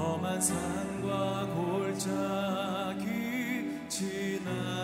[0.00, 3.00] 험한 산과 골짜기
[3.86, 4.79] 지나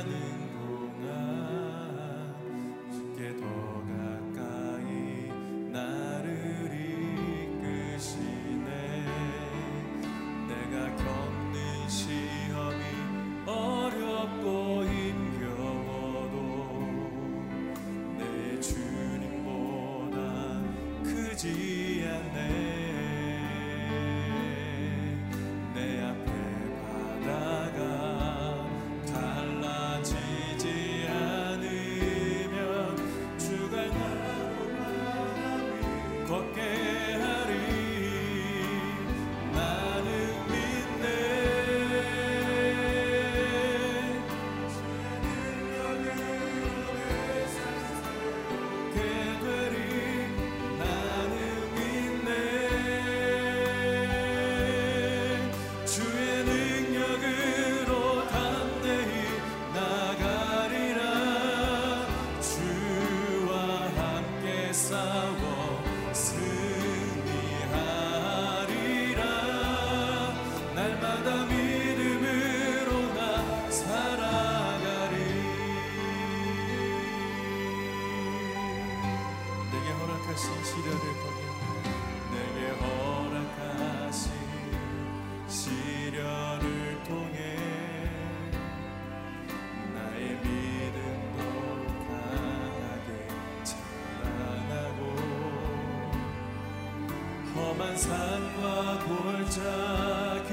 [97.97, 100.53] 산과 골짜기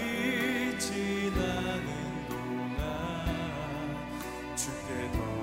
[0.80, 1.88] 지나는
[2.30, 2.78] 동안
[4.56, 5.43] 죽게 더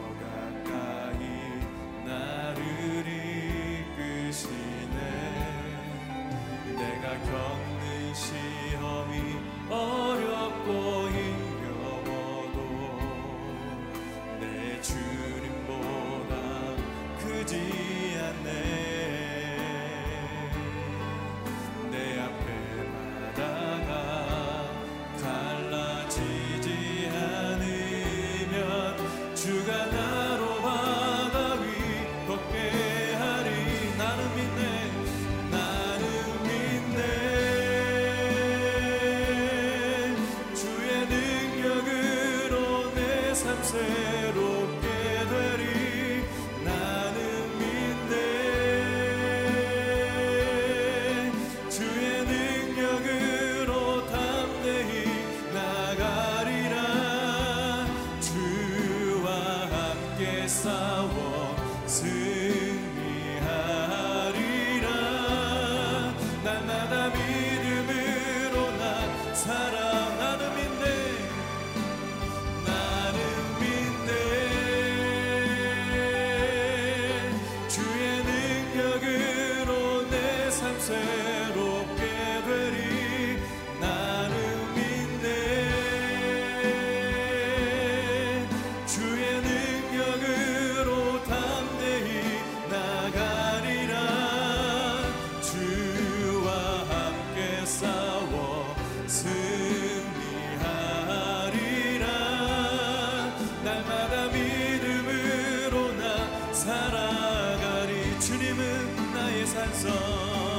[108.30, 110.49] 주님은 나의 산성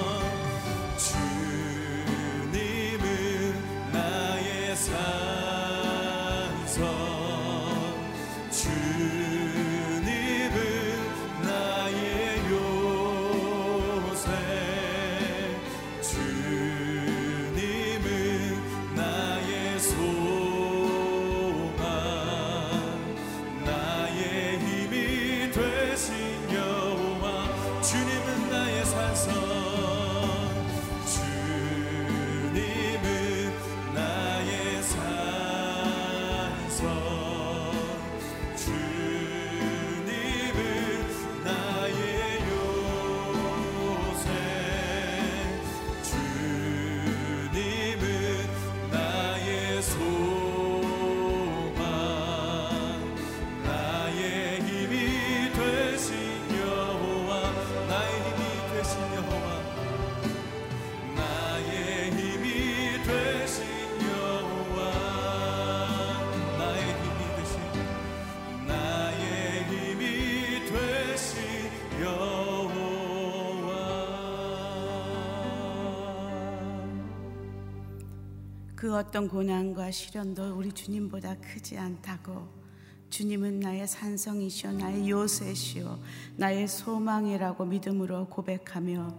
[79.02, 82.48] 어떤 고난과 시련도 우리 주님보다 크지 않다고
[83.10, 85.98] 주님은 나의 산성이시오 나의 요새시오
[86.38, 89.18] 나의 소망이라고 믿음으로 고백하며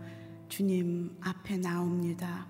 [0.48, 2.46] 주님 앞에 나옵니다.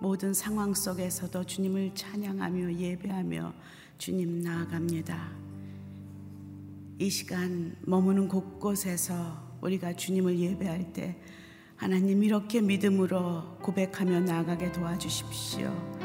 [0.00, 3.54] 모든 상황 속에서도 주님을 찬양하며 예배하며
[3.98, 5.30] 주님 나아갑니다.
[6.98, 11.22] 이 시간 머무는 곳곳에서 우리가 주님을 예배할 때
[11.76, 16.01] 하나님 이렇게 믿음으로 고백하며 나아가게 도와주십시오.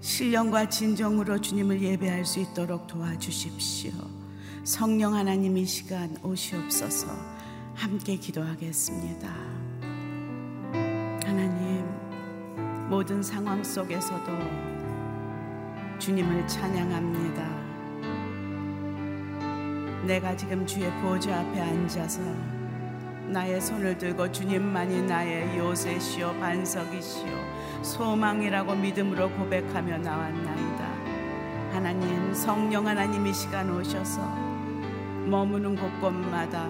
[0.00, 3.92] 신령과 진정으로 주님을 예배할 수 있도록 도와주십시오.
[4.62, 7.08] 성령 하나님 이 시간 오시옵소서
[7.74, 9.28] 함께 기도하겠습니다.
[11.24, 11.84] 하나님
[12.88, 14.32] 모든 상황 속에서도
[15.98, 17.58] 주님을 찬양합니다.
[20.06, 22.20] 내가 지금 주의 보좌 앞에 앉아서
[23.26, 30.88] 나의 손을 들고 주님만이 나의 요새시오 반석이시오 소망이라고 믿음으로 고백하며 나왔나이다.
[31.72, 34.20] 하나님 성령 하나님 이 시간 오셔서
[35.26, 36.68] 머무는 곳곳마다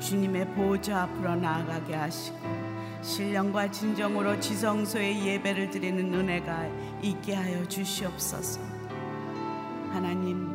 [0.00, 2.38] 주님의 보좌 앞으로 나아가게 하시고
[3.02, 6.66] 신령과 진정으로 지성소의 예배를 드리는 은혜가
[7.02, 8.60] 있게 하여 주시옵소서.
[9.92, 10.48] 하나님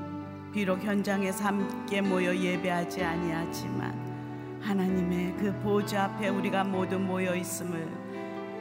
[0.52, 8.03] 비록 현장에서 함께 모여 예배하지 아니하지만 하나님의 그 보좌 앞에 우리가 모두 모여 있음을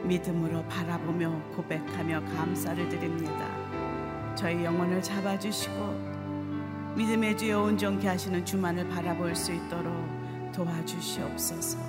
[0.03, 4.35] 믿음으로 바라보며 고백하며 감사를 드립니다.
[4.35, 9.93] 저희 영혼을 잡아주시고 믿음의 주여 온전케 하시는 주만을 바라볼 수 있도록
[10.53, 11.79] 도와주시옵소서.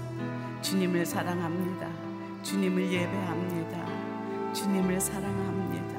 [0.63, 2.43] 주님을 사랑합니다.
[2.43, 4.53] 주님을 예배합니다.
[4.53, 5.95] 주님을 사랑합니다.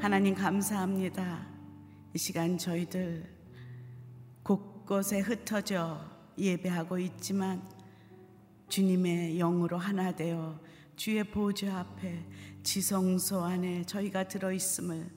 [0.00, 1.46] 하나님 감사합니다.
[2.14, 3.24] 이 시간 저희들
[4.42, 6.00] 곳곳에 흩어져
[6.38, 7.62] 예배하고 있지만
[8.70, 10.58] 주님의 영으로 하나 되어
[10.96, 12.24] 주의 보좌 앞에
[12.62, 15.10] 지성소 안에 저희가 들어 있음을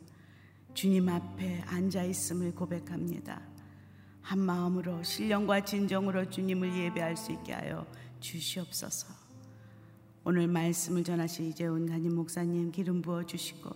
[0.74, 3.42] 주님 앞에 앉아 있음을 고백합니다.
[4.22, 7.86] 한 마음으로 신령과 진정으로 주님을 예배할 수 있게 하여
[8.20, 9.14] 주시옵소서.
[10.24, 13.70] 오늘 말씀을 전하신 이재훈 담임 목사님 기름 부어 주시고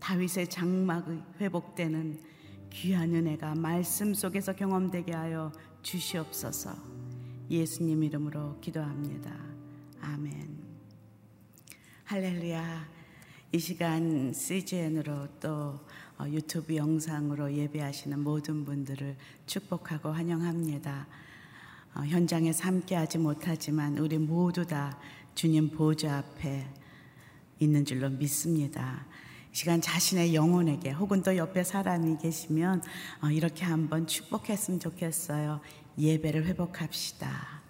[0.00, 2.20] 다윗의 장막이 회복되는
[2.70, 6.91] 귀한 은혜가 말씀 속에서 경험되게 하여 주시옵소서.
[7.52, 9.30] 예수님 이름으로 기도합니다.
[10.00, 10.56] 아멘.
[12.04, 12.88] 할렐루야.
[13.52, 15.78] 이 시간 CGN으로 또
[16.18, 21.06] 어, 유튜브 영상으로 예배하시는 모든 분들을 축복하고 환영합니다.
[21.94, 24.98] 어, 현장에서 함께하지 못하지만 우리 모두 다
[25.34, 26.66] 주님 보좌 앞에
[27.58, 29.04] 있는 줄로 믿습니다.
[29.52, 32.82] 시간 자신의 영혼에게 혹은 또 옆에 사람이 계시면
[33.22, 35.60] 어, 이렇게 한번 축복했으면 좋겠어요.
[35.98, 37.62] 예배를 회복합시다.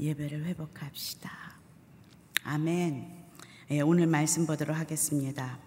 [0.00, 1.30] 예배를 회복합시다.
[2.44, 3.22] 아멘.
[3.70, 5.58] 예, 오늘 말씀 보도록 하겠습니다.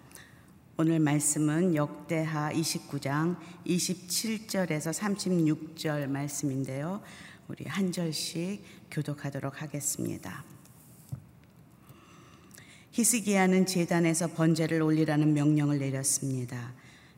[0.76, 3.36] 오늘 말씀은 역대하 29장
[3.66, 7.02] 27절에서 36절 말씀인데요.
[7.48, 10.44] 우리 한 절씩 교독하도록 하겠습니다.
[12.90, 16.74] 히스기야는 제단에서 번제를 올리라는 명령을 내렸습니다.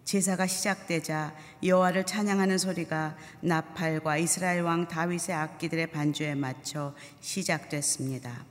[0.08, 8.46] 제사가 시작되자 여호와를 찬양하는 소리가 나팔과 이스라엘 왕 다윗의 악기들의 반주에 맞춰 시작됐습니다.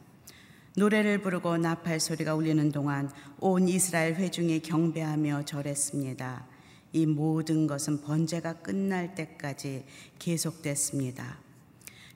[0.75, 3.09] 노래를 부르고 나팔 소리가 울리는 동안
[3.39, 6.45] 온 이스라엘 회중이 경배하며 절했습니다.
[6.93, 9.83] 이 모든 것은 번제가 끝날 때까지
[10.19, 11.39] 계속됐습니다.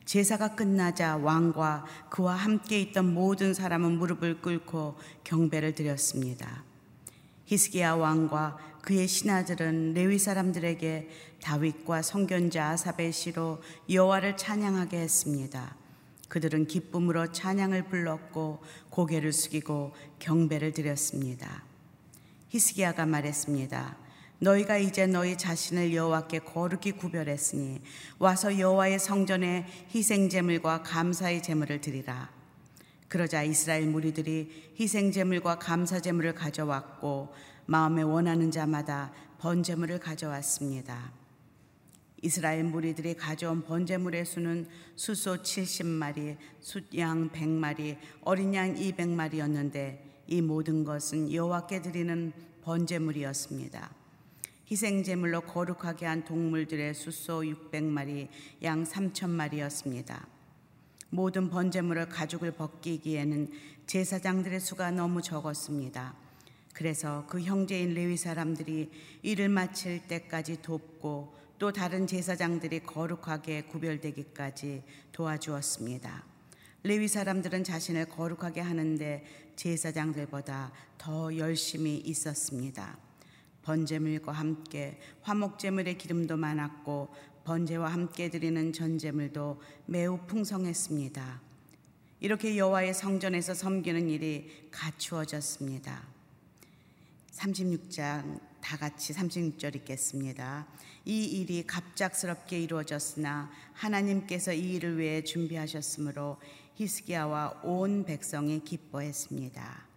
[0.06, 6.64] 제사가 끝나자 왕과 그와 함께 있던 모든 사람은 무릎을 꿇고 경배를 드렸습니다.
[7.52, 11.10] 히스기야 왕과 그의 신하들은 레위 사람들에게
[11.42, 15.76] 다윗과 성견자 아삽의 시로 여호와를 찬양하게 했습니다.
[16.30, 21.64] 그들은 기쁨으로 찬양을 불렀고 고개를 숙이고 경배를 드렸습니다.
[22.50, 23.98] 히스기야가 말했습니다.
[24.40, 27.82] 너희가 이제 너희 자신을 여호와께 거룩히 구별했으니
[28.18, 32.30] 와서 여호와의 성전에 희생 제물과 감사의 제물을 드리라.
[33.08, 37.34] 그러자 이스라엘 무리들이 희생 제물과 감사 제물을 가져왔고
[37.72, 41.14] 마음에 원하는 자마다 번제물을 가져왔습니다.
[42.22, 51.32] 이스라엘 무리들이 가져온 번제물의 수는 수소 70마리, 숫양 100마리, 어린 양 200마리였는데 이 모든 것은
[51.32, 53.90] 여호와께 드리는 번제물이었습니다.
[54.70, 58.28] 희생제물로 거룩하게 한 동물들의 수소 600마리,
[58.64, 60.26] 양 3천마리였습니다.
[61.10, 63.50] 모든 번제물을 가죽을 벗기기에는
[63.88, 66.31] 제사장들의 수가 너무 적었습니다.
[66.74, 68.90] 그래서 그 형제인 레위 사람들이
[69.22, 76.26] 일을 마칠 때까지 돕고 또 다른 제사장들이 거룩하게 구별되기까지 도와주었습니다.
[76.84, 79.24] 레위 사람들은 자신을 거룩하게 하는데
[79.56, 82.98] 제사장들보다 더 열심히 있었습니다.
[83.62, 87.14] 번제물과 함께 화목제물의 기름도 많았고
[87.44, 91.42] 번제와 함께 드리는 전제물도 매우 풍성했습니다.
[92.22, 96.11] 이렇게 여호와의 성전에서 섬기는 일이 갖추어졌습니다.
[97.32, 100.68] 36장 다 같이 36절 읽겠습니다.
[101.06, 106.38] 이 일이 갑작스럽게 이루어졌으나 하나님께서 이 일을 위해 준비하셨으므로
[106.76, 109.88] 히스기야와 온 백성이 기뻐했습니다.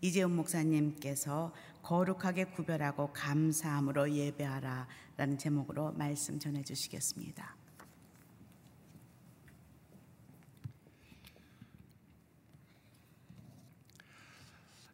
[0.00, 7.63] 이재훈 목사님께서 거룩하게 구별하고 감사함으로 예배하라 라는 제목으로 말씀 전해 주시겠습니다.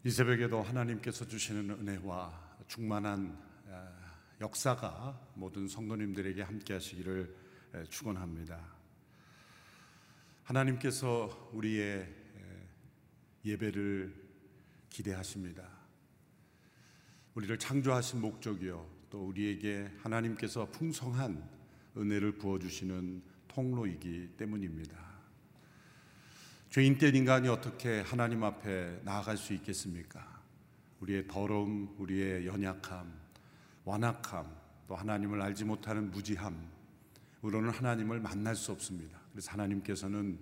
[0.02, 3.38] 이 새벽에도 하나님께서 주시는 은혜와 충만한
[4.40, 7.36] 역사가 모든 성도님들에게 함께 하시기를
[7.90, 8.58] 축원합니다.
[10.44, 12.08] 하나님께서 우리의
[13.44, 14.14] 예배를
[14.88, 15.68] 기대하십니다.
[17.34, 21.46] 우리를 창조하신 목적이요 또 우리에게 하나님께서 풍성한
[21.98, 25.09] 은혜를 부어 주시는 통로이기 때문입니다.
[26.70, 30.40] 죄인된 인간이 어떻게 하나님 앞에 나아갈 수 있겠습니까?
[31.00, 33.12] 우리의 더러움, 우리의 연약함,
[33.84, 34.46] 완악함,
[34.86, 36.70] 또 하나님을 알지 못하는 무지함,
[37.44, 39.18] 으로는 하나님을 만날 수 없습니다.
[39.32, 40.38] 그래서 하나님께서는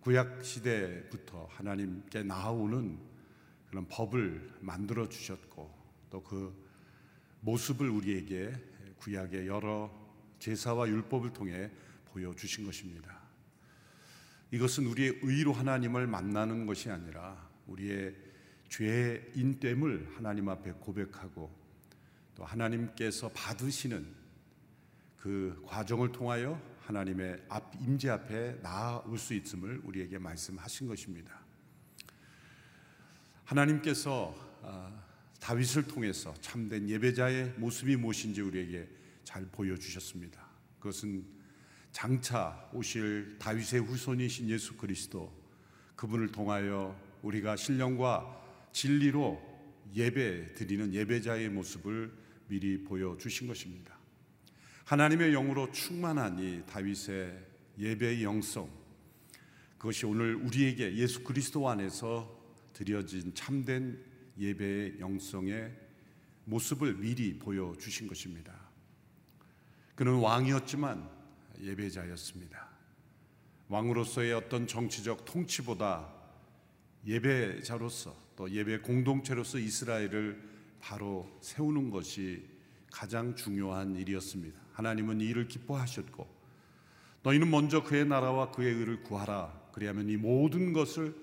[0.00, 2.98] 구약 시대부터 하나님께 나아오는
[3.70, 5.72] 그런 법을 만들어 주셨고
[6.10, 6.52] 또 그
[7.42, 8.52] 모습을 우리에게
[8.96, 9.88] 구약의 여러
[10.40, 11.70] 제사와 율법을 통해
[12.06, 13.17] 보여 주신 것입니다.
[14.50, 18.14] 이것은 우리의 의로 하나님을 만나는 것이 아니라 우리의
[18.68, 21.54] 죄인됨을 하나님 앞에 고백하고
[22.34, 24.06] 또 하나님께서 받으시는
[25.18, 31.38] 그 과정을 통하여 하나님의 앞 임재 앞에 나아올 수 있음을 우리에게 말씀하신 것입니다.
[33.44, 35.02] 하나님께서 아,
[35.40, 38.88] 다윗을 통해서 참된 예배자의 모습이 무엇인지 우리에게
[39.24, 40.46] 잘 보여주셨습니다.
[40.78, 41.37] 그것은
[41.98, 45.32] 장차 오실 다윗의 후손이신 예수 그리스도
[45.96, 49.42] 그분을 통하여 우리가 신령과 진리로
[49.96, 52.12] 예배 드리는 예배자의 모습을
[52.46, 53.98] 미리 보여 주신 것입니다.
[54.84, 57.36] 하나님의 영으로 충만한 이 다윗의
[57.80, 58.70] 예배의 영성
[59.76, 62.32] 그것이 오늘 우리에게 예수 그리스도 안에서
[62.74, 64.00] 드려진 참된
[64.38, 65.76] 예배의 영성의
[66.44, 68.54] 모습을 미리 보여 주신 것입니다.
[69.96, 71.17] 그는 왕이었지만
[71.62, 72.68] 예배자였습니다.
[73.68, 76.08] 왕으로서의 어떤 정치적 통치보다
[77.06, 80.42] 예배자로서 또 예배 공동체로서 이스라엘을
[80.80, 82.44] 바로 세우는 것이
[82.90, 84.58] 가장 중요한 일이었습니다.
[84.72, 86.26] 하나님은 이 일을 기뻐하셨고
[87.22, 89.70] 너희는 먼저 그의 나라와 그의 의를 구하라.
[89.72, 91.14] 그리하면 이 모든 것을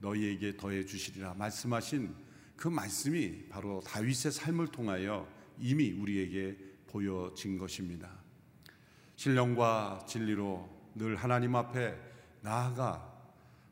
[0.00, 2.14] 너희에게 더해 주시리라 말씀하신
[2.56, 5.28] 그 말씀이 바로 다윗의 삶을 통하여
[5.58, 8.10] 이미 우리에게 보여진 것입니다.
[9.18, 11.92] 신령과 진리로 늘 하나님 앞에
[12.40, 13.04] 나아가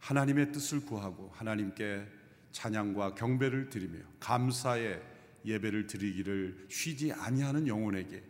[0.00, 2.04] 하나님의 뜻을 구하고 하나님께
[2.50, 5.00] 찬양과 경배를 드리며 감사의
[5.44, 8.24] 예배를 드리기를 쉬지 아니하는 영혼에게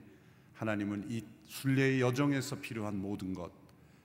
[0.53, 3.51] 하나님은 이 순례의 여정에서 필요한 모든 것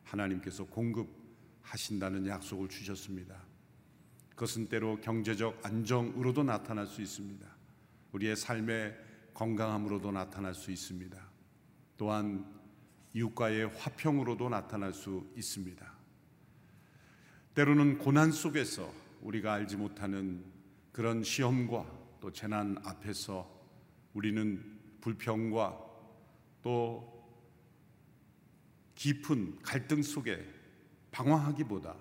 [0.06, 3.36] 하나님께서 공급하신다는 약속을 주셨습니다.
[4.30, 7.46] 그것은 때로 경제적 안정으로도 나타날 수 있습니다.
[8.14, 8.96] 우리의 삶의
[9.34, 11.22] 건강함으로도 나타날 수 있습니다.
[11.98, 12.61] 또한
[13.14, 15.92] 이웃과의 화평으로도 나타날 수 있습니다.
[17.54, 20.44] 때로는 고난 속에서 우리가 알지 못하는
[20.92, 21.86] 그런 시험과
[22.20, 23.50] 또 재난 앞에서
[24.14, 25.78] 우리는 불평과
[26.62, 27.12] 또
[28.96, 30.48] 깊은 갈등 속에
[31.12, 31.96] 방황하기보다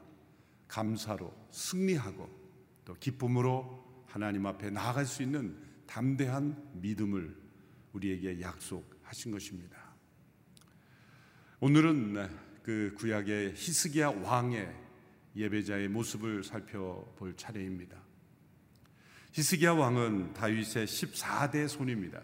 [0.68, 2.29] 감사로 승리하고
[2.85, 7.37] 또 기쁨으로 하나님 앞에 나아갈 수 있는 담대한 믿음을
[7.92, 9.80] 우리에게 약속하신 것입니다.
[11.62, 12.27] 오늘은
[12.62, 14.75] 그 구약의 히스기야 왕의
[15.37, 18.03] 예배자의 모습을 살펴볼 차례입니다.
[19.33, 22.23] 히스기야 왕은 다윗의 14대 손입니다.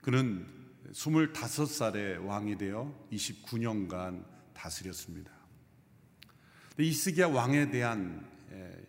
[0.00, 0.44] 그는
[0.90, 5.30] 25살의 왕이 되어 29년간 다스렸습니다.
[6.76, 8.28] 히스기야 왕에 대한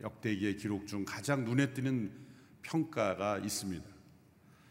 [0.01, 2.11] 역대기의 기록 중 가장 눈에 띄는
[2.63, 3.85] 평가가 있습니다.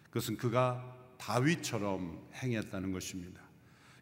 [0.06, 3.43] 그것은 그가 다윗처럼 행했다는 것입니다.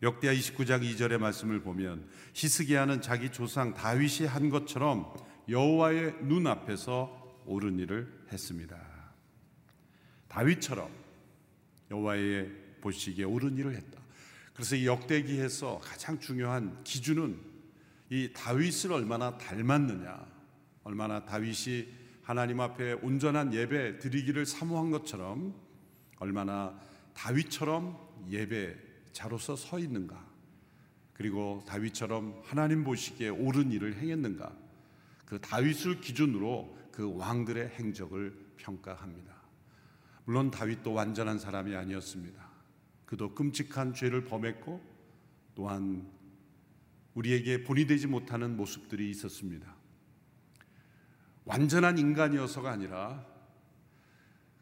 [0.02, 5.14] 역대하 29장 2절의 말씀을 보면 히스기야는 자기 조상 다윗이 한 것처럼
[5.48, 8.76] 여호와의 눈 앞에서 옳은 일을 했습니다.
[10.26, 10.90] 다윗처럼
[11.92, 14.00] 여호와의 보시기에 옳은 일을 했다.
[14.54, 17.38] 그래서 이 역대기에서 가장 중요한 기준은
[18.10, 20.26] 이 다윗을 얼마나 닮았느냐,
[20.82, 21.86] 얼마나 다윗이
[22.24, 25.54] 하나님 앞에 온전한 예배 드리기를 사모한 것처럼
[26.16, 26.76] 얼마나
[27.14, 30.32] 다윗처럼 예배 자로서 서 있는가,
[31.12, 34.52] 그리고 다윗처럼 하나님 보시기에 옳은 일을 행했는가,
[35.24, 39.32] 그 다윗을 기준으로 그 왕들의 행적을 평가합니다.
[40.24, 42.50] 물론 다윗도 완전한 사람이 아니었습니다.
[43.06, 44.80] 그도 끔찍한 죄를 범했고
[45.54, 46.08] 또한
[47.14, 49.74] 우리에게 본이 되지 못하는 모습들이 있었습니다.
[51.44, 53.26] 완전한 인간이어서가 아니라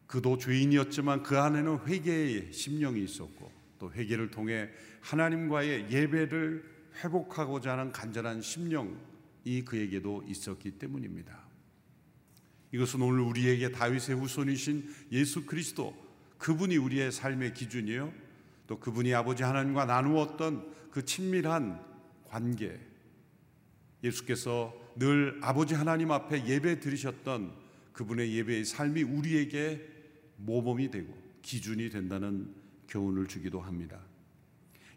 [0.07, 3.40] 그도 죄인이었지만 그 안에는 회개의 심령이 있었고
[3.81, 4.69] 또 회개를 통해
[5.01, 6.63] 하나님과의 예배를
[7.03, 11.41] 회복하고자 하는 간절한 심령이 그에게도 있었기 때문입니다.
[12.73, 15.97] 이것은 오늘 우리에게 다윗의 후손이신 예수 그리스도
[16.39, 18.13] 그분이 우리의 삶의 기준이요
[18.67, 21.83] 또 그분이 아버지 하나님과 나누었던 그 친밀한
[22.29, 22.79] 관계
[24.05, 27.53] 예수께서 늘 아버지 하나님 앞에 예배 드리셨던
[27.93, 29.89] 그분의 예배의 삶이 우리에게
[30.37, 31.13] 모범이 되고
[31.43, 32.60] 기준이 된다는
[32.91, 33.99] 교훈을 주기도 합니다.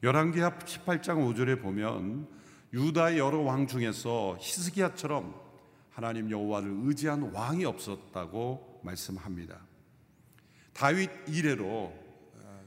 [0.02, 2.28] 열왕기하 18장 5절에 보면
[2.74, 5.34] 유다의 여러 왕 중에서 히스기야처럼
[5.92, 9.62] 하나님 여호와를 의지한 왕이 없었다고 말씀합니다.
[10.74, 11.94] 다윗 이래로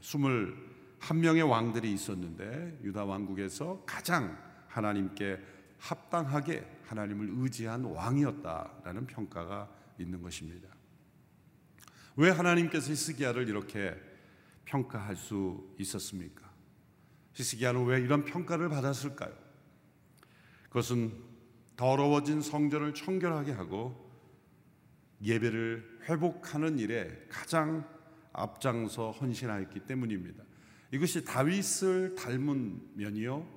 [0.01, 5.37] 21명의 왕들이 있었는데 유다 왕국에서 가장 하나님께
[5.77, 10.69] 합당하게 하나님을 의지한 왕이었다라는 평가가 있는 것입니다.
[12.15, 14.06] 왜 하나님께서 히스기야를 이렇게
[14.67, 16.47] 평가할 수 있었습니까?
[17.33, 19.33] 히스기야는 왜 이런 평가를 받았을까요?
[20.63, 21.13] 그것은
[21.75, 24.05] 더러워진 성전을 청결하게 하고
[25.23, 27.87] 예배를 회복하는 일에 가장
[28.33, 30.43] 앞장서 헌신하였기 때문입니다.
[30.91, 33.47] 이것이 다윗을 닮은 면이요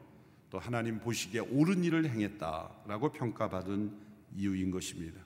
[0.50, 3.92] 또 하나님 보시기에 옳은 일을 행했다라고 평가받은
[4.36, 5.20] 이유인 것입니다.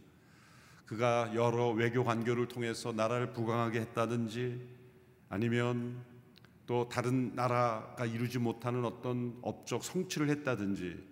[0.86, 4.83] 그가 여러 외교 관계를 통해서 나라를 부강하게 했다든지
[5.34, 6.00] 아니면
[6.64, 11.04] 또 다른 나라가 이루지 못하는 어떤 업적 성취를 했다든지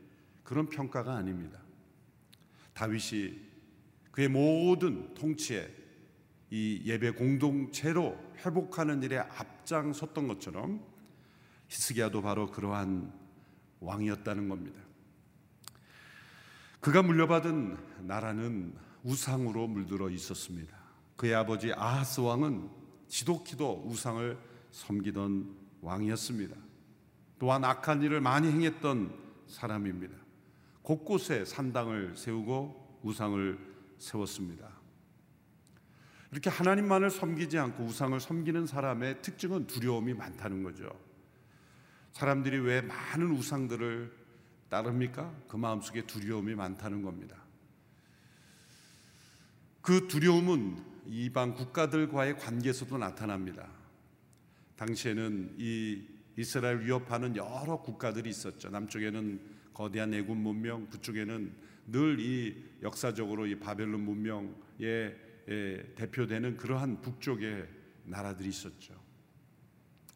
[0.44, 1.58] 그런 평가가 아닙니다.
[2.72, 3.36] 다윗이
[4.12, 5.68] 그의 모든 통치에
[6.50, 10.86] 이 예배 공동체로 회복하는 일에 앞장섰던 것처럼
[11.66, 13.12] 히스기야도 바로 그러한
[13.80, 14.80] 왕이었다는 겁니다.
[16.78, 20.76] 그가 물려받은 나라는 우상으로 물들어 있었습니다.
[21.16, 22.81] 그의 아버지 아하스 왕은
[23.12, 24.38] 지독히도 우상을
[24.70, 26.56] 섬기던 왕이었습니다.
[27.38, 29.14] 또한 악한 일을 많이 행했던
[29.48, 30.16] 사람입니다.
[30.80, 33.58] 곳곳에 산당을 세우고 우상을
[33.98, 34.66] 세웠습니다.
[36.30, 40.98] 이렇게 하나님만을 섬기지 않고 우상을 섬기는 사람의 특징은 두려움이 많다는 거죠.
[42.12, 44.10] 사람들이 왜 많은 우상들을
[44.70, 45.30] 따릅니까?
[45.48, 47.36] 그 마음속에 두려움이 많다는 겁니다.
[49.82, 53.68] 그 두려움은 이방 국가들과의 관계에서도 나타납니다.
[54.76, 56.02] 당시에는 이
[56.36, 58.70] 이스라엘 위협하는 여러 국가들이 있었죠.
[58.70, 59.40] 남쪽에는
[59.74, 61.54] 거대한 애굽 문명, 북쪽에는
[61.88, 65.16] 늘 이 역사적으로 이 바벨론 문명의
[65.96, 67.68] 대표되는 그러한 북쪽의
[68.04, 68.94] 나라들이 있었죠.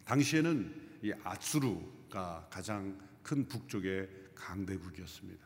[0.04, 5.44] 당시에는 이 아수르가 가장 큰 북쪽의 강대국이었습니다.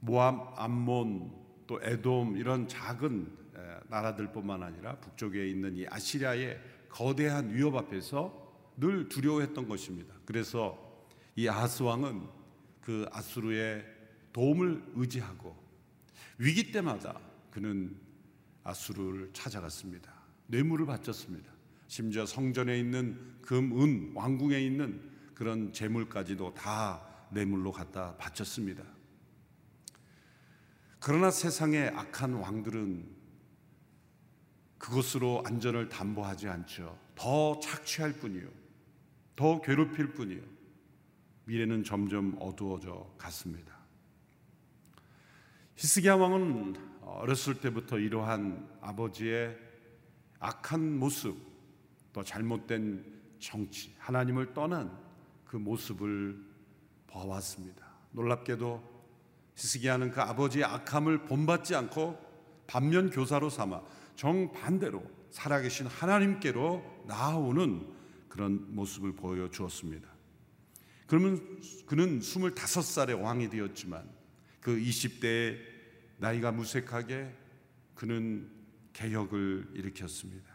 [0.00, 3.30] 모압, 암몬, 또 에돔 이런 작은
[3.86, 10.12] 나라들뿐만 아니라 북쪽에 있는 이 아시리아의 거대한 위협 앞에서 늘 두려워했던 것입니다.
[10.24, 11.06] 그래서
[11.36, 12.26] 이 아하스 왕은
[12.80, 13.86] 그 아수르의
[14.32, 15.56] 도움을 의지하고
[16.38, 17.20] 위기 때마다
[17.52, 17.96] 그는
[18.64, 20.12] 아수르를 찾아갔습니다.
[20.48, 21.52] 뇌물을 바쳤습니다.
[21.86, 28.82] 심지어 성전에 있는 금, 은, 왕궁에 있는 그런 재물까지도 다 뇌물로 갖다 바쳤습니다.
[31.00, 33.08] 그러나 세상의 악한 왕들은
[34.76, 36.98] 그것으로 안전을 담보하지 않죠.
[37.14, 38.48] 더 착취할 뿐이요.
[39.34, 40.42] 더 괴롭힐 뿐이요.
[41.44, 43.78] 미래는 점점 어두워져 갔습니다.
[45.76, 49.56] 히스기야 왕은 어렸을 때부터 이러한 아버지의
[50.38, 51.36] 악한 모습,
[52.12, 54.98] 또 잘못된 정치, 하나님을 떠난
[55.46, 56.38] 그 모습을
[57.06, 57.86] 봐왔습니다.
[58.12, 58.89] 놀랍게도
[59.56, 62.18] 히스기야는 그 아버지의 악함을 본받지 않고
[62.66, 63.82] 반면 교사로 삼아
[64.16, 67.86] 정반대로 살아계신 하나님께로 나아오는
[68.28, 70.08] 그런 모습을 보여주었습니다.
[71.06, 74.08] 그러면 그는 25살의 왕이 되었지만
[74.60, 75.58] 그 20대의
[76.18, 77.34] 나이가 무색하게
[77.94, 78.50] 그는
[78.92, 80.48] 개혁을 일으켰습니다.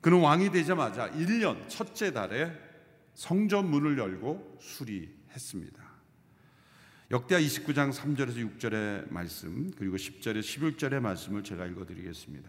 [0.00, 2.50] 그는 왕이 되자마자 1년 첫째 달에
[3.14, 5.89] 성전 문을 열고 수리했습니다.
[7.12, 12.48] 역대하 29장 3절에서 6절의 말씀 그리고 10절에 11절의 말씀을 제가 읽어 드리겠습니다.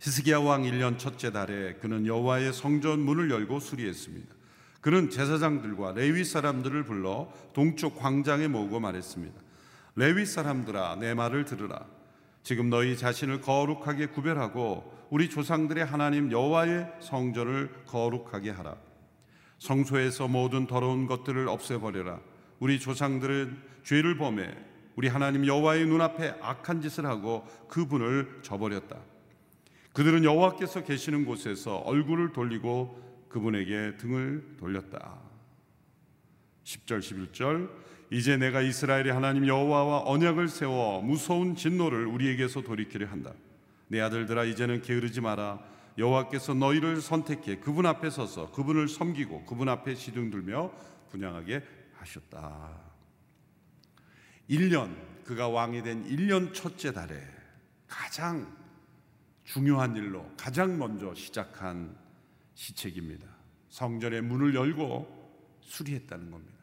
[0.00, 4.34] 히스기야 왕 1년 첫째 달에 그는 여호와의 성전 문을 열고 수리했습니다.
[4.80, 9.40] 그는 제사장들과 레위 사람들을 불러 동쪽 광장에 모으고 말했습니다.
[9.94, 11.86] 레위 사람들아 내 말을 들으라.
[12.42, 18.74] 지금 너희 자신을 거룩하게 구별하고 우리 조상들의 하나님 여호와의 성전을 거룩하게 하라.
[19.60, 22.31] 성소에서 모든 더러운 것들을 없애버려라.
[22.62, 24.54] 우리 조상들은 죄를 범해
[24.94, 29.00] 우리 하나님 여호와의 눈앞에 악한 짓을 하고 그분을 저버렸다.
[29.92, 35.18] 그들은 여호와께서 계시는 곳에서 얼굴을 돌리고 그분에게 등을 돌렸다.
[36.62, 37.68] 10절 11절
[38.12, 43.32] 이제 내가 이스라엘의 하나님 여호와와 언약을 세워 무서운 진노를 우리에게서 돌이키려 한다.
[43.88, 45.58] 내 아들들아 이제는 게으르지 마라.
[45.98, 50.70] 여호와께서 너희를 선택해 그분 앞에 서서 그분을 섬기고 그분 앞에 시둥 들며
[51.10, 52.80] 분양하게 하셨다.
[54.50, 57.22] 1년 그가 왕이 된 1년 첫째 달에
[57.86, 58.56] 가장
[59.44, 61.96] 중요한 일로 가장 먼저 시작한
[62.54, 63.26] 시책입니다.
[63.68, 66.58] 성전의 문을 열고 수리했다는 겁니다.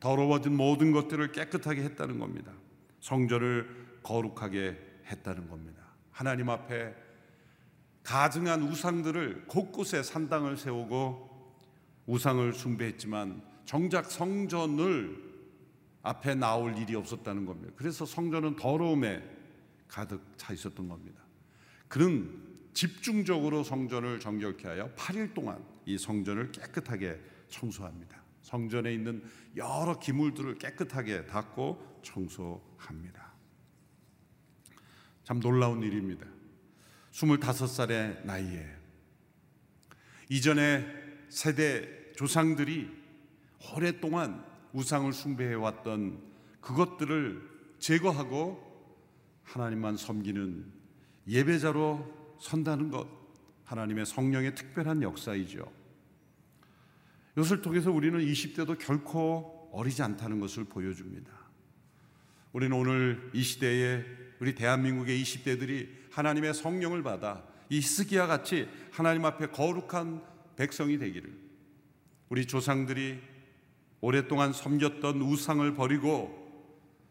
[0.00, 2.52] 더러워진 모든 것들을 깨끗하게 했다는 겁니다.
[3.00, 5.82] 성전을 거룩하게 했다는 겁니다.
[6.10, 6.94] 하나님 앞에
[8.02, 11.30] 가증한 우상들을 곳곳에 산당을 세우고
[12.06, 15.16] 우상을 숭배했지만 정작 성전을
[16.02, 17.72] 앞에 나올 일이 없었다는 겁니다.
[17.76, 19.22] 그래서 성전은 더러움에
[19.86, 21.22] 가득 차 있었던 겁니다.
[21.86, 22.36] 그는
[22.74, 28.20] 집중적으로 성전을 정결케 하여 8일 동안 이 성전을 깨끗하게 청소합니다.
[28.42, 29.22] 성전에 있는
[29.54, 33.34] 여러 기물들을 깨끗하게 닦고 청소합니다.
[35.22, 36.26] 참 놀라운 일입니다.
[37.12, 38.66] 25살의 나이에
[40.28, 40.84] 이전에
[41.28, 42.99] 세대 조상들이
[43.74, 46.20] 오랫동안 우상을 숭배해 왔던
[46.60, 48.70] 그것들을 제거하고
[49.44, 50.72] 하나님만 섬기는
[51.26, 53.08] 예배자로 선다는 것
[53.64, 55.70] 하나님의 성령의 특별한 역사이죠.
[57.36, 61.30] 이것을 통해서 우리는 20대도 결코 어리지 않다는 것을 보여줍니다.
[62.52, 64.04] 우리는 오늘 이 시대에
[64.40, 70.24] 우리 대한민국의 20대들이 하나님의 성령을 받아 이 히스기야 같이 하나님 앞에 거룩한
[70.56, 71.32] 백성이 되기를
[72.28, 73.20] 우리 조상들이
[74.00, 76.40] 오랫동안 섬겼던 우상을 버리고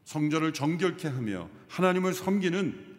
[0.06, 2.98] 성전을 정결케 하며 하나님을 섬기는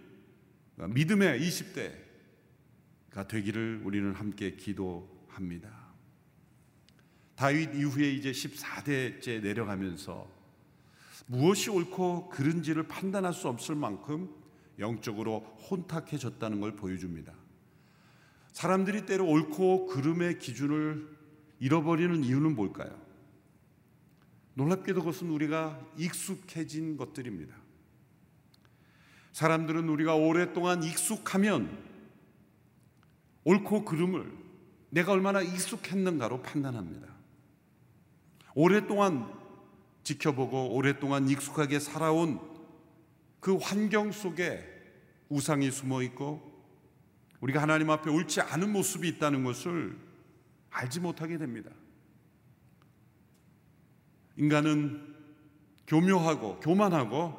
[0.77, 5.91] 믿음의 20대가 되기를 우리는 함께 기도합니다.
[7.35, 10.31] 다윗 이후에 이제 14대째 내려가면서
[11.27, 14.29] 무엇이 옳고 그른지를 판단할 수 없을 만큼
[14.79, 17.33] 영적으로 혼탁해졌다는 걸 보여줍니다.
[18.53, 21.09] 사람들이 때로 옳고 그름의 기준을
[21.61, 23.10] 잃어버리는 이유는 뭘까요?
[24.55, 27.55] 놀랍게도 그것은 우리가 익숙해진 것들입니다.
[29.33, 31.79] 사람들은 우리가 오랫동안 익숙하면
[33.45, 34.31] 옳고 그름을
[34.91, 37.09] 내가 얼마나 익숙했는가로 판단합니다.
[38.55, 39.33] 오랫동안
[40.03, 42.41] 지켜보고 오랫동안 익숙하게 살아온
[43.39, 44.67] 그 환경 속에
[45.29, 46.51] 우상이 숨어 있고
[47.41, 49.97] 우리가 하나님 앞에 옳지 않은 모습이 있다는 것을
[50.71, 51.71] 알지 못하게 됩니다.
[54.41, 55.07] 인간은
[55.87, 57.39] 교묘하고 교만하고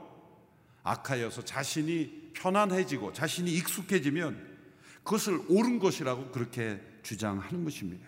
[0.84, 4.60] 악하여서 자신이 편안해지고 자신이 익숙해지면
[5.04, 8.08] 그것을 옳은 것이라고 그렇게 주장하는 것입니다.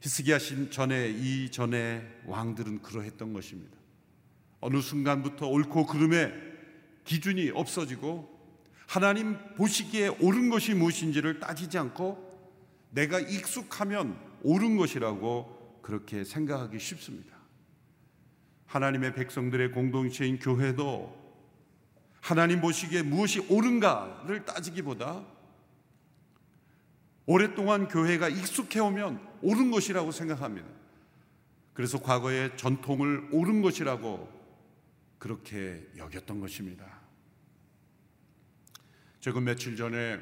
[0.00, 3.76] 히스기야 신 전에 이 전에 왕들은 그러했던 것입니다.
[4.60, 6.32] 어느 순간부터 옳고 그름의
[7.04, 8.36] 기준이 없어지고
[8.86, 12.24] 하나님 보시기에 옳은 것이 무엇인지를 따지지 않고
[12.90, 15.55] 내가 익숙하면 옳은 것이라고
[15.86, 17.36] 그렇게 생각하기 쉽습니다.
[18.66, 21.24] 하나님의 백성들의 공동체인 교회도
[22.20, 25.24] 하나님 보시기에 무엇이 옳은가를 따지기보다
[27.24, 30.66] 오랫동안 교회가 익숙해 오면 옳은 것이라고 생각합니다.
[31.72, 34.28] 그래서 과거의 전통을 옳은 것이라고
[35.18, 36.84] 그렇게 여겼던 것입니다.
[39.20, 40.18] 최근 며칠 전에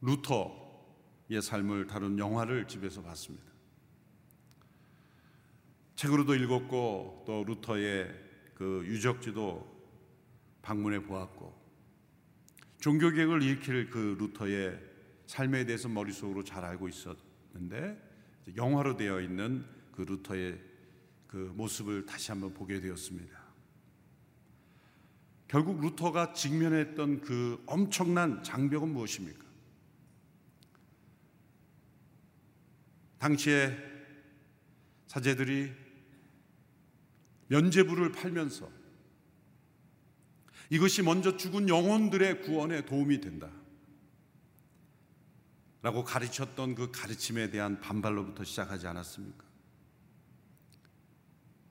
[0.00, 3.51] 루터의 삶을 다룬 영화를 집에서 봤습니다.
[6.02, 8.12] 책으로도 읽었고 또 루터의
[8.54, 9.70] 그 유적지도
[10.60, 11.56] 방문해 보았고
[12.80, 14.80] 종교개혁을 일으킬 그 루터의
[15.28, 17.96] 삶에 대해서 머릿속으로 잘 알고 있었는데
[18.56, 20.60] 영화로 되어 있는 그 루터의
[21.28, 23.40] 그 모습을 다시 한번 보게 되었습니다.
[25.46, 29.44] 결국 루터가 직면했던 그 엄청난 장벽은 무엇입니까?
[33.20, 33.76] 당시에
[35.06, 35.81] 사제들이
[37.52, 38.70] 면제부를 팔면서
[40.70, 43.50] 이것이 먼저 죽은 영혼들의 구원에 도움이 된다.
[45.82, 49.44] 라고 가르쳤던 그 가르침에 대한 반발로부터 시작하지 않았습니까?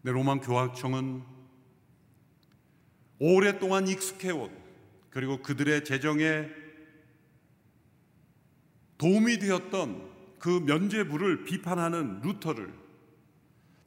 [0.04, 1.24] 네, 로만 교학청은
[3.18, 4.56] 오랫동안 익숙해온
[5.10, 6.48] 그리고 그들의 재정에
[9.00, 12.72] 도움이 되었던 그 면죄부를 비판하는 루터를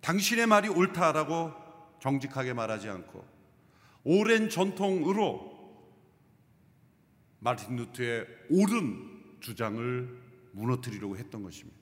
[0.00, 1.63] 당신의 말이 옳다라고
[2.04, 3.26] 정직하게 말하지 않고
[4.04, 5.54] 오랜 전통으로
[7.38, 11.80] 마틴 루트의 옳은 주장을 무너뜨리려고 했던 것입니다.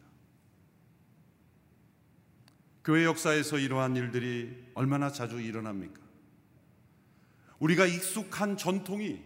[2.85, 6.01] 교회 역사에서 이러한 일들이 얼마나 자주 일어납니까?
[7.59, 9.21] 우리가 익숙한 전통이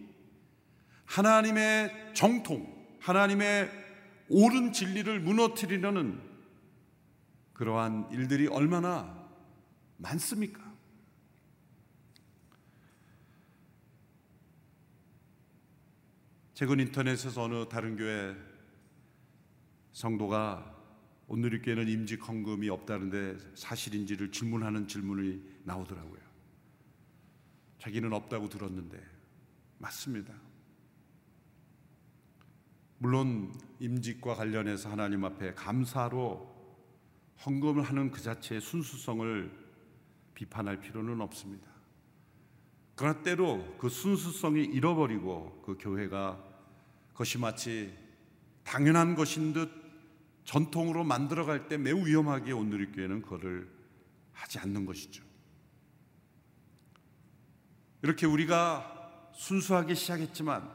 [1.04, 3.70] 하나님의 정통, 하나님의
[4.30, 6.22] 옳은 진리를 무너뜨리려는
[7.52, 9.28] 그러한 일들이 얼마나
[9.98, 10.65] 많습니까?
[16.56, 18.34] 최근 인터넷에서 어느 다른 교회
[19.92, 20.74] 성도가
[21.28, 26.18] 오늘 교회는 임직 헌금이 없다는데 사실인지를 질문하는 질문이 나오더라고요.
[27.78, 28.98] 자기는 없다고 들었는데
[29.76, 30.32] 맞습니다.
[32.96, 36.56] 물론 임직과 관련해서 하나님 앞에 감사로
[37.44, 39.52] 헌금을 하는 그 자체의 순수성을
[40.32, 41.75] 비판할 필요는 없습니다.
[42.96, 46.42] 그러나 때로 그 순수성이 잃어버리고 그 교회가
[47.12, 47.94] 그것이 마치
[48.64, 49.70] 당연한 것인 듯
[50.44, 53.68] 전통으로 만들어갈 때 매우 위험하게 오늘의 교회는 그거를
[54.32, 55.22] 하지 않는 것이죠.
[58.02, 60.70] 이렇게 우리가 순수하게 시작했지만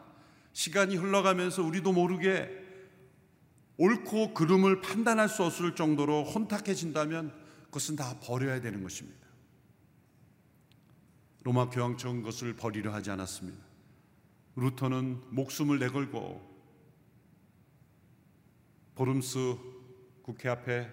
[0.53, 2.49] 시간이 흘러가면서 우리도 모르게
[3.77, 7.34] 옳고 그름을 판단할 수 없을 정도로 혼탁해진다면
[7.65, 9.20] 그것은 다 버려야 되는 것입니다.
[11.43, 13.63] 로마 교황청 것을 버리려 하지 않았습니다.
[14.56, 16.49] 루터는 목숨을 내걸고
[18.95, 19.58] 보름스
[20.21, 20.89] 국회 앞에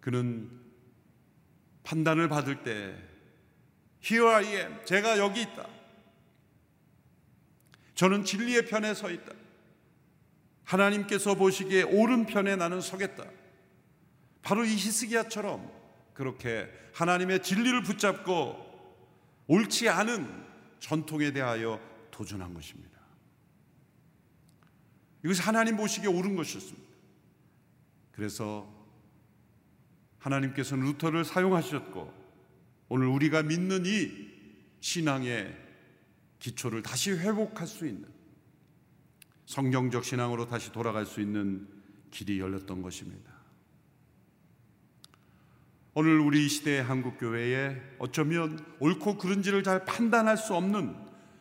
[0.00, 0.50] 그는
[1.82, 2.94] 판단을 받을 때
[4.02, 4.84] Here I am.
[4.84, 5.66] 제가 여기 있다.
[7.94, 9.32] 저는 진리의 편에 서 있다.
[10.64, 13.24] 하나님께서 보시기에 옳은 편에 나는 서겠다.
[14.42, 15.70] 바로 이 히스기야처럼
[16.14, 18.69] 그렇게 하나님의 진리를 붙잡고
[19.50, 20.46] 옳지 않은
[20.78, 21.80] 전통에 대하여
[22.12, 23.00] 도전한 것입니다.
[25.24, 26.88] 이것이 하나님 보시기에 옳은 것이었습니다.
[28.12, 28.72] 그래서
[30.20, 32.14] 하나님께서는 루터를 사용하셨고
[32.90, 34.30] 오늘 우리가 믿는 이
[34.78, 35.56] 신앙의
[36.38, 38.08] 기초를 다시 회복할 수 있는
[39.46, 41.66] 성경적 신앙으로 다시 돌아갈 수 있는
[42.12, 43.29] 길이 열렸던 것입니다.
[45.92, 50.94] 오늘 우리 시대의 한국 교회에 어쩌면 옳고 그른지를 잘 판단할 수 없는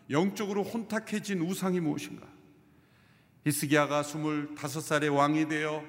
[0.09, 2.27] 영적으로 혼탁해진 우상이 무엇인가?
[3.45, 5.83] 히스기야가 25살의 왕이 되어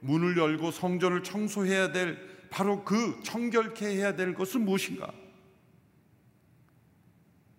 [0.00, 5.12] 문을 열고 성전을 청소해야 될 바로 그 청결케 해야 될 것은 무엇인가?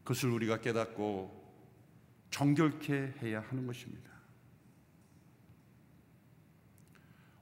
[0.04, 1.38] 그것을 우리가 깨닫고
[2.32, 4.10] 정결케 해야 하는 것입니다.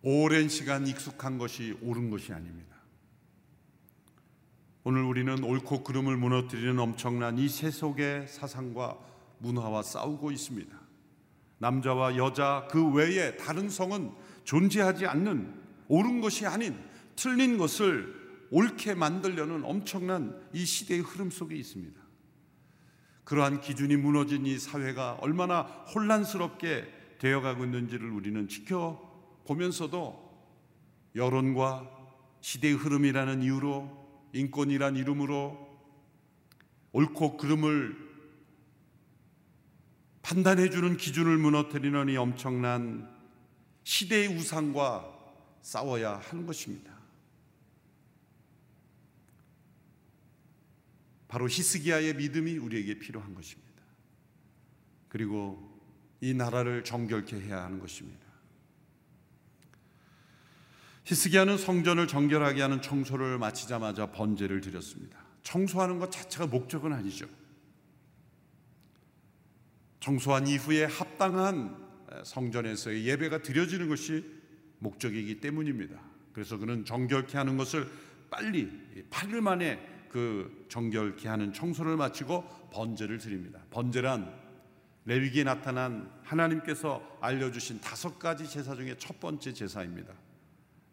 [0.01, 2.74] 오랜 시간 익숙한 것이 옳은 것이 아닙니다.
[4.87, 8.99] 오늘 우리는 옳고 그름을 무너뜨리는 엄청난 이 세속의 사상과
[9.39, 10.79] 문화와 싸우고 있습니다.
[11.57, 14.11] 남자와 여자 그 외에 다른 성은
[14.43, 15.51] 존재하지 않는
[15.87, 16.77] 옳은 것이 아닌
[17.15, 18.13] 틀린 것을
[18.51, 21.99] 옳게 만들려는 엄청난 이 시대의 흐름 속에 있습니다.
[23.23, 25.63] 그러한 기준이 무너진 이 사회가 얼마나
[25.95, 30.23] 혼란스럽게 되어가고 있는지를 우리는 지켜보면서도
[31.15, 31.89] 여론과
[32.41, 34.04] 시대의 흐름이라는 이유로
[34.35, 35.57] 인권이란 이름으로
[36.91, 37.95] 옳고 그름을
[40.21, 43.09] 판단해 주는 기준을 무너뜨리는 이 엄청난
[43.83, 45.13] 시대의 우상과
[45.61, 46.93] 싸워야 하는 것입니다.
[51.29, 53.83] 바로 히스기야의 믿음이 우리에게 필요한 것입니다.
[55.07, 55.79] 그리고
[56.19, 58.24] 이 나라를 정결케 해야 하는 것입니다.
[61.05, 65.19] 히스기야는 성전을 정결하게 하는 청소를 마치자마자 번제를 드렸습니다.
[65.43, 67.27] 청소하는 것 자체가 목적은 아니죠.
[69.99, 71.77] 청소한 이후에 합당한
[72.23, 74.25] 성전에서의 예배가 드려지는 것이
[74.79, 75.99] 목적이기 때문입니다.
[76.33, 77.87] 그래서 그는 정결케 하는 것을
[78.31, 78.69] 빨리
[79.11, 83.61] 8일 만에 그 정결케 하는 청소를 마치고 번제를 드립니다.
[83.69, 84.33] 번제란
[85.05, 90.13] 레위기에 나타난 하나님께서 알려주신 다섯 가지 제사 중에 첫 번째 제사입니다.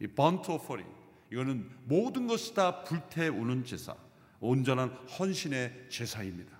[0.02, 0.84] 이 번트 오퍼링
[1.30, 3.94] 이거는 모든 것이 다 불태우는 제사,
[4.40, 6.50] 온전한 헌신의 제사입니다.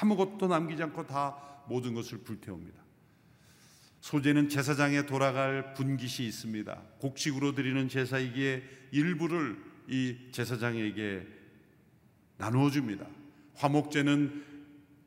[0.00, 1.36] 아무것도 남기지 않고 다
[1.68, 2.80] 모든 것을 불태웁니다.
[4.00, 6.74] 소재는 제사장에 돌아갈 분깃이 있습니다.
[6.98, 11.26] 곡식으로 드리는 제사이기에 일부를 이 제사장에게
[12.38, 13.06] 나누어 줍니다.
[13.54, 14.44] 화목제는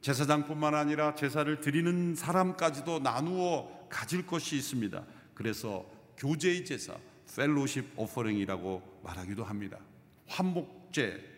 [0.02, 5.06] 제사장뿐만 아니라 제사를 드리는 사람까지도 나누어 가질 것이 있습니다.
[5.34, 6.96] 그래서 교제의 제사,
[7.36, 9.80] 펠로십 오퍼링이라고 말하기도 합니다.
[10.28, 11.38] 화목제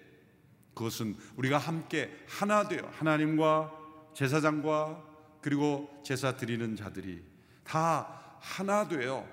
[0.74, 3.72] 그것은 우리가 함께 하나 되어 하나님과
[4.16, 7.22] 제사장과 그리고 제사 드리는 자들이
[7.64, 9.28] 다 하나 되어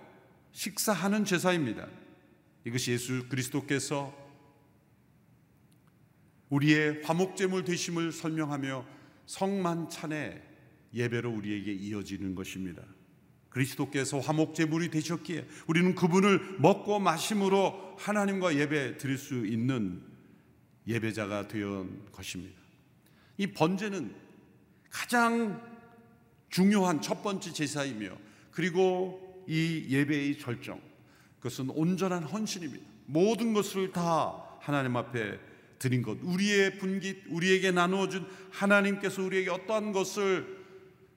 [0.53, 1.87] 식사하는 제사입니다.
[2.65, 4.15] 이것이 예수 그리스도께서
[6.51, 8.85] 우리의 화목제물 되심을 설명하며
[9.27, 10.43] 성만찬의
[10.95, 12.83] 예배로 우리에게 이어지는 것입니다.
[13.51, 20.03] 그리스도께서 화목 제물이 되셨기에 우리는 그분을 먹고 마심으로 하나님과 예배 드릴 수 있는
[20.87, 22.59] 예배자가 되온 것입니다.
[23.37, 24.15] 이 번제는
[24.91, 25.63] 가장
[26.51, 28.11] 중요한 첫 번째 제사이며
[28.51, 30.81] 그리고 이 예배의 절정
[31.39, 32.85] 그것은 온전한 헌신입니다.
[33.07, 35.39] 모든 것을 다 하나님 앞에
[35.79, 40.59] 드린 것, 우리의 분깃, 우리에게 나누어 준 하나님께서 우리에게 어떠한 것을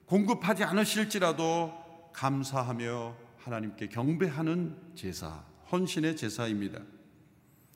[0.06, 1.81] 공급하지 않으실지라도
[2.12, 6.80] 감사하며 하나님께 경배하는 제사, 헌신의 제사입니다.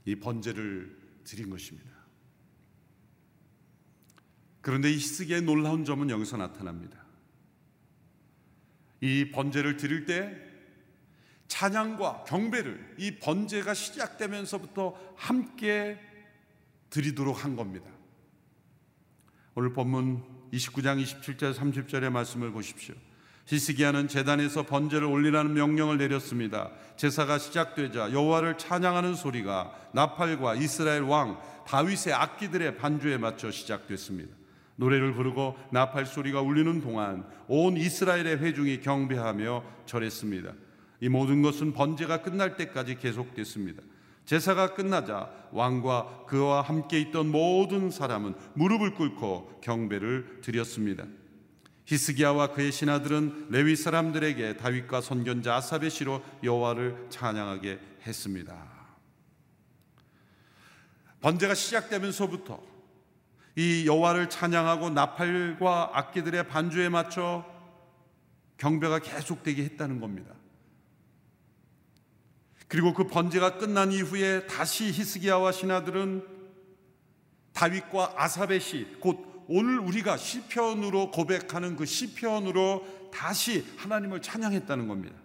[0.05, 1.91] 이 번제를 드린 것입니다.
[4.61, 7.05] 그런데 이 시스기의 놀라운 점은 여기서 나타납니다.
[9.01, 10.37] 이 번제를 드릴 때
[11.49, 16.01] 찬양과 경배를 이 번제가 시작되면서부터 함께
[16.91, 17.91] 드리도록 한 겁니다.
[19.55, 22.95] 오늘 본문 29장 27절 30절의 말씀을 보십시오.
[23.47, 26.71] 히스기야는 제단에서 번제를 올리라는 명령을 내렸습니다.
[26.97, 34.35] 제사가 시작되자 여호와를 찬양하는 소리가 나팔과 이스라엘 왕 다윗의 악기들의 반주에 맞춰 시작됐습니다.
[34.77, 40.53] 노래를 부르고 나팔 소리가 울리는 동안 온 이스라엘의 회중이 경배하며 절했습니다.
[41.01, 43.83] 이 모든 것은 번제가 끝날 때까지 계속됐습니다.
[44.25, 51.05] 제사가 끝나자 왕과 그와 함께 있던 모든 사람은 무릎을 꿇고 경배를 드렸습니다.
[51.87, 58.77] 히스기야와 그의 신하들은 레위 사람들에게 다윗과 선견자 아삽의 시로 여호와를 찬양하게 했습니다.
[61.21, 62.61] 번제가 시작되면서부터
[63.55, 67.45] 이 여호와를 찬양하고 나팔과 악기들의 반주에 맞춰
[68.59, 70.35] 경배가 계속되게 했다는 겁니다.
[72.69, 76.27] 그리고 그 번제가 끝난 이후에 다시 히스기야와 신하들은
[77.53, 85.17] 다윗과 아삽의 시, 곧 오늘 우리가 시편으로 고백하는 그 시편으로 다시 하나님을 찬양했다는 겁니다.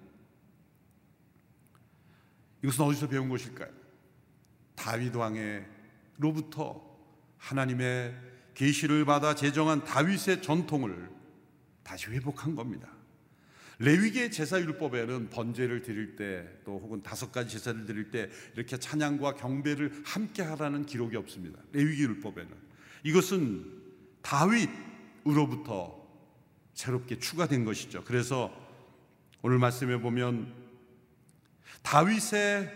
[2.64, 3.70] 이것은 어디서 배운 것일까요?
[4.76, 6.90] 다윗 왕의로부터
[7.38, 8.16] 하나님의
[8.54, 11.10] 계시를 받아 제정한 다윗의 전통을
[11.84, 12.88] 다시 회복한 겁니다.
[13.80, 19.36] 레위기의 제사 율법에는 번제를 드릴 때 또 혹은 다섯 가지 제사를 드릴 때 이렇게 찬양과
[19.36, 21.60] 경배를 함께 하라는 기록이 없습니다.
[21.72, 22.52] 레위기 율법에는
[23.04, 23.81] 이것은
[24.22, 26.02] 다윗으로부터
[26.74, 28.04] 새롭게 추가된 것이죠.
[28.04, 28.52] 그래서
[29.42, 30.54] 오늘 말씀에 보면
[31.82, 32.72] 다윗의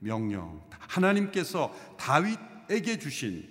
[0.00, 3.48] 명령, 하나님께서 다윗에게 주신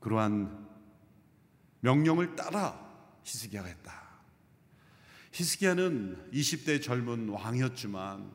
[0.00, 0.66] 그러한
[1.80, 2.82] 명령을 따라
[3.24, 4.02] 히스기야가 했다.
[5.32, 8.30] 히스기야는 20대 젊은 왕이었지만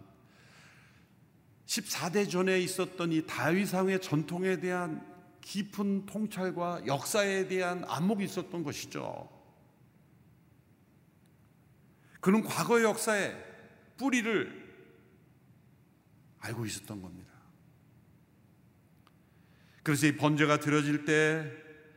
[1.65, 5.08] 14대 전에 있었던 이 다윗 왕의 전통에 대한
[5.49, 9.27] 깊은 통찰과 역사에 대한 안목이 있었던 것이죠.
[12.21, 13.35] 그는 과거의 역사에
[13.97, 14.69] 뿌리를
[16.37, 17.31] 알고 있었던 겁니다.
[19.81, 21.51] 그래서 이 번제가 드려질 때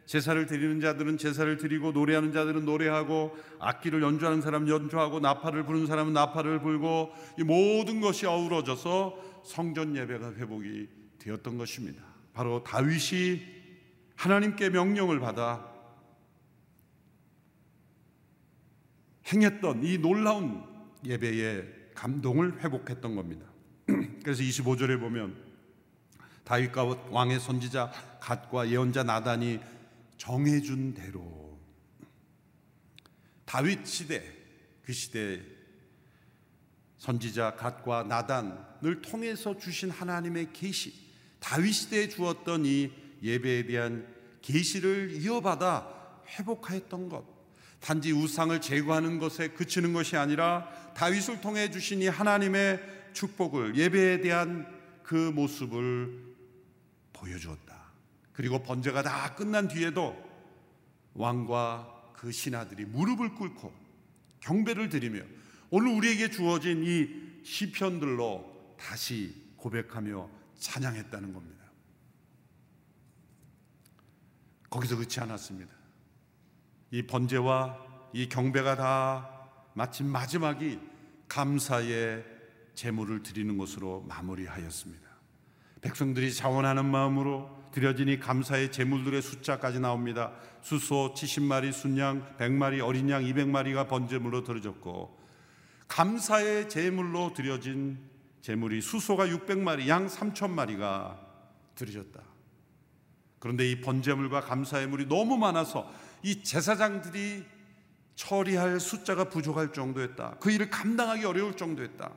[0.06, 6.14] 제사를 드리는 자들은 제사를 드리고 노래하는 자들은 노래하고 악기를 연주하는 사람 연주하고 나팔을 부는 사람은
[6.14, 10.88] 나팔을 불고 이 모든 것이 어우러져서 성전 예배가 회복이
[11.18, 12.11] 되었던 것입니다.
[12.32, 13.42] 바로 다윗이
[14.16, 15.70] 하나님께 명령을 받아
[19.26, 20.62] 행했던 이 놀라운
[21.04, 23.46] 예배의 감동을 회복했던 겁니다.
[24.22, 25.36] 그래서 25절에 보면
[26.44, 29.60] 다윗과 왕의 선지자 갓과 예언자 나단이
[30.16, 31.58] 정해준 대로
[33.44, 34.22] 다윗 시대
[34.82, 35.42] 그 시대
[36.98, 41.11] 선지자 갓과 나단을 통해서 주신 하나님의 계시
[41.42, 42.90] 다윗 시대에 주었던 이
[43.22, 44.06] 예배에 대한
[44.40, 47.24] 계시를 이어받아 회복하였던 것
[47.80, 52.80] 단지 우상을 제거하는 것에 그치는 것이 아니라 다윗을 통해 주신 이 하나님의
[53.12, 54.66] 축복을 예배에 대한
[55.02, 56.32] 그 모습을
[57.12, 57.92] 보여주었다.
[58.32, 60.16] 그리고 번제가 다 끝난 뒤에도
[61.14, 63.72] 왕과 그 신하들이 무릎을 꿇고
[64.40, 65.20] 경배를 드리며
[65.70, 71.64] 오늘 우리에게 주어진 이 시편들로 다시 고백하며 찬양했다는 겁니다.
[74.70, 75.70] 거기서 그치 않았습니다.
[76.92, 77.78] 이 번제와
[78.12, 80.78] 이 경배가 다 마침 마지막이
[81.28, 82.24] 감사의
[82.74, 85.02] 제물을 드리는 것으로 마무리하였습니다.
[85.80, 90.32] 백성들이 자원하는 마음으로 드려지니 감사의 제물들의 숫자까지 나옵니다.
[90.60, 95.18] 수소 70마리, 순양 100마리, 어린 양 200마리가 번제물로 드려졌고
[95.88, 98.11] 감사의 제물로 드려진
[98.42, 101.16] 제물이 수소가 600마리, 양 3천마리가
[101.76, 102.20] 드려졌다.
[103.38, 105.90] 그런데 이 번제물과 감사의 물이 너무 많아서
[106.22, 107.44] 이 제사장들이
[108.14, 110.36] 처리할 숫자가 부족할 정도였다.
[110.40, 112.12] 그 일을 감당하기 어려울 정도였다.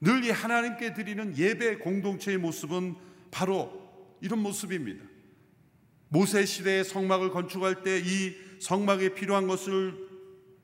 [0.00, 2.96] 늘 이 하나님께 드리는 예배 공동체의 모습은
[3.30, 5.04] 바로 이런 모습입니다.
[6.08, 9.98] 모세 시대의 성막을 건축할 때 이 성막에 필요한 것을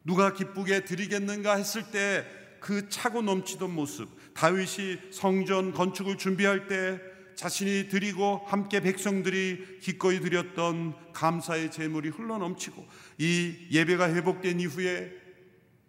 [0.04, 7.00] 누가 기쁘게 드리겠는가 했을 때 그 차고 넘치던 모습, 다윗이 성전 건축을 준비할 때
[7.34, 12.86] 자신이 드리고 함께 백성들이 기꺼이 드렸던 감사의 제물이 흘러 넘치고
[13.18, 15.10] 이 예배가 회복된 이후에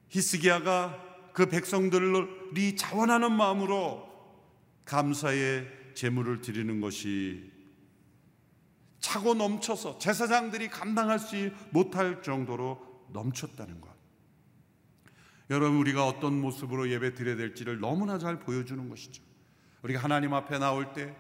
[0.08, 4.08] 히스기야가 그 백성들이 자원하는 마음으로
[4.86, 7.52] 감사의 제물을 드리는 것이
[9.00, 11.36] 차고 넘쳐서 제사장들이 감당할 수
[11.72, 12.80] 못할 정도로
[13.10, 13.92] 넘쳤다는 것.
[15.52, 19.22] 여러분 우리가 어떤 모습으로 예배 드려야 될지를 너무나 잘 보여주는 것이죠.
[19.82, 21.14] 우리가 하나님 앞에 나올 때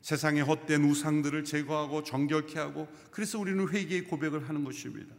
[0.00, 5.14] 세상의 헛된 우상들을 제거하고 정결케 하고 그래서 우리는 회개의 고백을 하는 것입니다.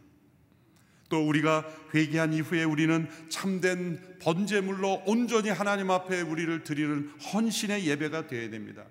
[1.08, 8.50] 또 우리가 회개한 이후에 우리는 참된 번제물로 온전히 하나님 앞에 우리를 드리는 헌신의 예배가 되어야
[8.50, 8.84] 됩니다.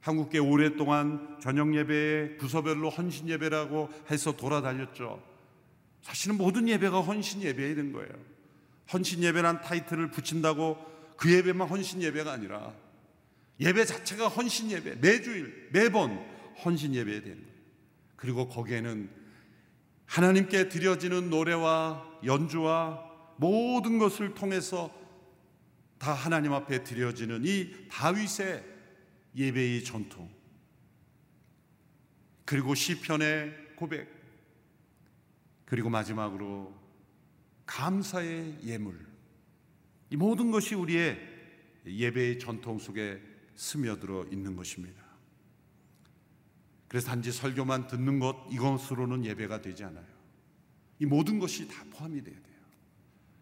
[0.00, 5.22] 한국계 오랫동안 저녁 예배에 부서별로 헌신 예배라고 해서 돌아다녔죠.
[6.00, 8.35] 사실은 모든 예배가 헌신 예배야 된 거예요.
[8.92, 10.78] 헌신 예배란 타이틀을 붙인다고
[11.16, 12.74] 그 예배만 헌신 예배가 아니라
[13.58, 16.18] 예배 자체가 헌신 예배, 매주일, 매번
[16.64, 17.56] 헌신 예배야 되는 거예요.
[18.16, 19.10] 그리고 거기에는
[20.06, 23.04] 하나님께 드려지는 노래와 연주와
[23.38, 24.92] 모든 것을 통해서
[25.98, 28.64] 다 하나님 앞에 드려지는 이 다윗의
[29.34, 30.30] 예배의 전통
[32.44, 34.08] 그리고 시편의 고백
[35.64, 36.72] 그리고 마지막으로
[37.66, 39.06] 감사의 예물
[40.10, 41.18] 이 모든 것이 우리의
[41.86, 43.20] 예배의 전통 속에
[43.54, 45.04] 스며들어 있는 것입니다.
[46.88, 50.06] 그래서 단지 설교만 듣는 것 이것으로는 예배가 되지 않아요.
[50.98, 52.56] 이 모든 것이 다 포함이 돼야 돼요.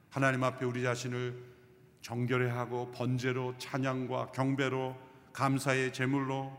[0.08, 1.54] 하나님 앞에 우리 자신을
[2.00, 4.96] 정결해 하고 번제로 찬양과 경배로
[5.32, 6.52] 감사의 제물로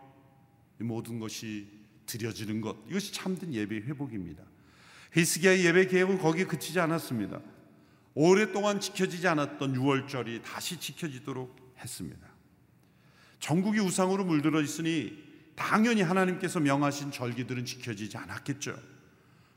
[0.80, 1.68] 이 모든 것이
[2.06, 4.44] 드려지는 것 이것이 참된 예배 회복입니다.
[5.14, 7.42] 히스기야의 예배 계획은 거기에 그치지 않았습니다.
[8.16, 12.28] 오랫동안 지켜지지 않았던 유월절이 다시 지켜지도록 했습니다.
[13.40, 15.24] 전국이 우상으로 물들어 있으니
[15.56, 18.76] 당연히 하나님께서 명하신 절기들은 지켜지지 않았겠죠.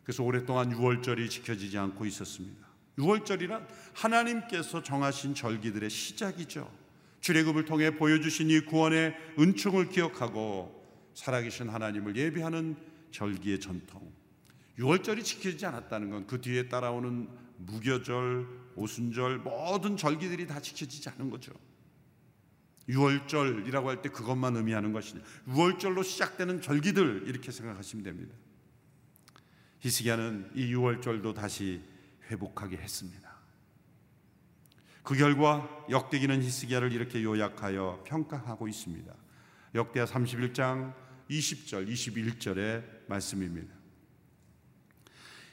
[0.02, 2.66] 그래서 오랫동안 유월절이 지켜지지 않고 있었습니다.
[2.98, 6.70] 유월절이란 하나님께서 정하신 절기들의 시작이죠.
[7.20, 10.74] 출애굽을 통해 보여주신 이 구원의 은총을 기억하고
[11.14, 12.76] 살아계신 하나님을 예배하는
[13.12, 14.12] 절기의 전통.
[14.78, 21.52] 유월절이 지켜지지 않았다는 건 그 뒤에 따라오는 무교절, 오순절 모든 절기들이 다 지켜지지 않은 거죠.
[22.88, 25.22] 유월절이라고 할 때 그것만 의미하는 것이냐.
[25.48, 28.34] 유월절로 시작되는 절기들 이렇게 생각하시면 됩니다.
[29.80, 31.82] 히스기야는 이 유월절도 다시
[32.30, 33.28] 회복하게 했습니다.
[35.02, 39.12] 그 결과 역대기는 히스기야를 이렇게 요약하여 평가하고 있습니다.
[39.74, 40.94] 역대하 31장
[41.30, 43.77] 20절, 21절의 말씀입니다.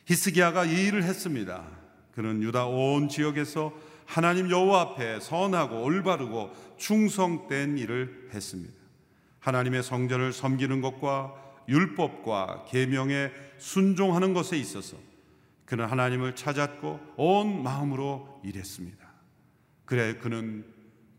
[0.05, 1.65] 히스기야가 이 일을 했습니다.
[2.13, 3.73] 그는 유다 온 지역에서
[4.05, 8.73] 하나님 여호와 앞에 선하고 올바르고 충성된 일을 했습니다.
[9.39, 11.33] 하나님의 성전을 섬기는 것과
[11.67, 14.97] 율법과 계명에 순종하는 것에 있어서
[15.65, 19.05] 그는 하나님을 찾았고 온 마음으로 일했습니다.
[19.85, 20.65] 그래 그는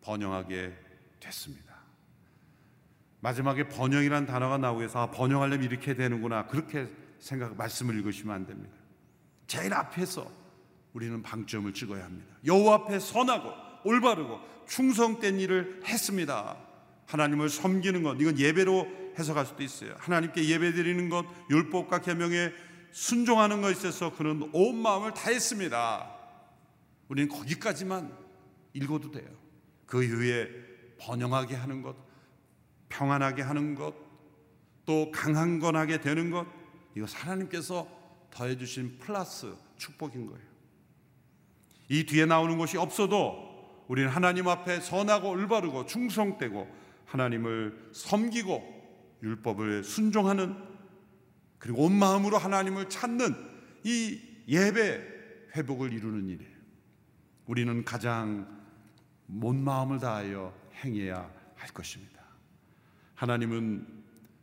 [0.03, 0.72] 번영하게
[1.18, 1.66] 됐습니다.
[3.20, 8.76] 마지막에 번영이란 단어가 나오고 해서 아, 번영하려면 이렇게 되는구나 그렇게 생각 말씀을 읽으시면 안 됩니다.
[9.47, 10.30] 제일 앞에서
[10.92, 12.34] 우리는 방점을 찍어야 합니다.
[12.44, 13.53] 여호와 앞에 선하고
[13.84, 16.57] 올바르고 충성된 일을 했습니다.
[17.07, 18.86] 하나님을 섬기는 것 이건 예배로
[19.18, 19.94] 해석할 수도 있어요.
[19.99, 22.53] 하나님께 예배드리는 것 율법과 계명에
[22.90, 26.14] 순종하는 것에 있어서 그는 온 마음을 다했습니다.
[27.09, 28.12] 우리는 거기까지만
[28.72, 29.28] 읽어도 돼요.
[29.86, 30.49] 그 이후에
[30.99, 31.94] 번영하게 하는 것,
[32.88, 33.94] 평안하게 하는 것,
[34.84, 36.47] 또 강한 건하게 되는 것,
[36.97, 37.86] 이거 하나님께서
[38.37, 40.47] 더해 주신 플러스 축복인 거예요.
[41.89, 46.68] 이 뒤에 나오는 것이 없어도 우리는 하나님 앞에 선하고 올바르고 충성되고
[47.07, 50.55] 하나님을 섬기고 율법을 순종하는
[51.59, 53.34] 그리고 온 마음으로 하나님을 찾는
[53.84, 55.01] 이 예배
[55.57, 56.57] 회복을 이루는 일이에요.
[57.47, 58.47] 우리는 가장
[59.43, 60.53] 온 마음을 다하여
[60.84, 62.22] 행해야 할 것입니다.
[63.14, 63.87] 하나님은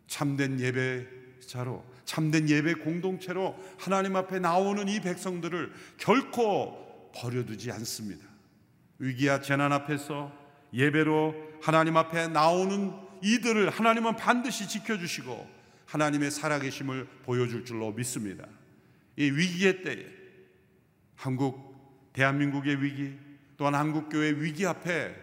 [0.08, 8.26] 참된 예배자로 참된 예배 공동체로 하나님 앞에 나오는 이 백성들을 결코 버려두지 않습니다.
[9.00, 10.32] 위기와 재난 앞에서
[10.74, 15.48] 예배로 하나님 앞에 나오는 이들을 하나님은 반드시 지켜주시고
[15.86, 18.46] 하나님의 살아계심을 보여줄 줄로 믿습니다.
[19.16, 20.06] 이 위기의 때에
[21.16, 23.18] 한국, 대한민국의 위기,
[23.58, 25.16] 또한 한국교회 위기 앞에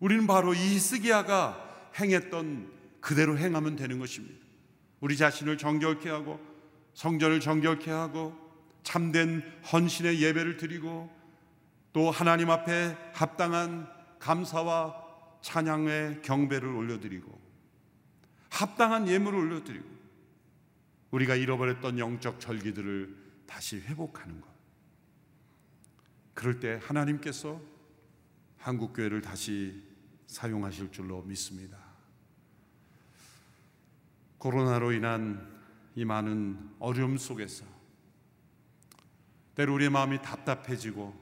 [0.00, 4.45] 우리는 바로 이 히스기야가 행했던 그대로 행하면 되는 것입니다.
[5.06, 6.40] 우리 자신을 정결케 하고
[6.94, 8.36] 성전을 정결케 하고
[8.82, 9.40] 참된
[9.72, 11.08] 헌신의 예배를 드리고
[11.92, 13.88] 또 하나님 앞에 합당한
[14.18, 15.00] 감사와
[15.42, 17.40] 찬양의 경배를 올려드리고
[18.50, 19.86] 합당한 예물을 올려드리고
[21.12, 24.48] 우리가 잃어버렸던 영적 절기들을 다시 회복하는 것.
[26.34, 27.60] 그럴 때 하나님께서
[28.58, 29.84] 한국 교회를 다시
[30.26, 31.85] 사용하실 줄로 믿습니다.
[34.46, 35.44] 코로나로 인한
[35.96, 37.64] 이 많은 어려움 속에서
[39.56, 41.12] 때로 우리의 마음이 답답해지고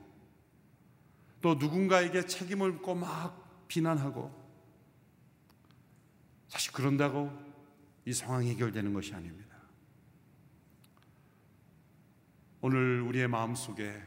[1.40, 4.30] 또 누군가에게 책임을 묻고 막 비난하고
[6.48, 7.32] 사실 그런다고
[8.04, 9.56] 이 상황이 해결되는 것이 아닙니다.
[12.60, 14.02] 오늘 우리의 마음 속에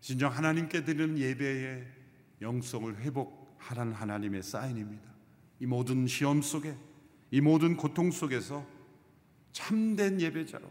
[0.00, 1.86] 진정 하나님께 드리는 예배의
[2.40, 5.12] 영성을 회복하라는 하나님의 사인입니다.
[5.60, 6.74] 이 모든 시험 속에
[7.34, 8.64] 이 모든 고통 속에서
[9.50, 10.70] 참된 예배자로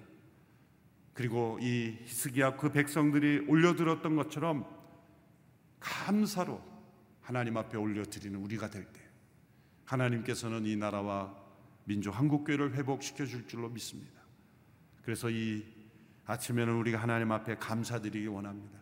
[1.14, 4.66] 그리고 이 히스기야 그 백성들이 올려들었던 것처럼
[5.82, 6.62] 감사로
[7.20, 9.02] 하나님 앞에 올려드리는 우리가 될 때
[9.84, 11.36] 하나님께서는 이 나라와
[11.84, 14.22] 민족 한국교회를 회복시켜 줄 줄로 믿습니다.
[15.02, 15.66] 그래서 이
[16.26, 18.80] 아침에는 우리가 하나님 앞에 감사드리기 원합니다.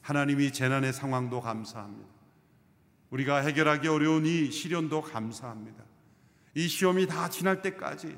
[0.00, 2.08] 하나님이 재난의 상황도 감사합니다.
[3.10, 5.89] 우리가 해결하기 어려운 이 시련도 감사합니다.
[6.54, 8.16] 이 시험이 다 지날 때까지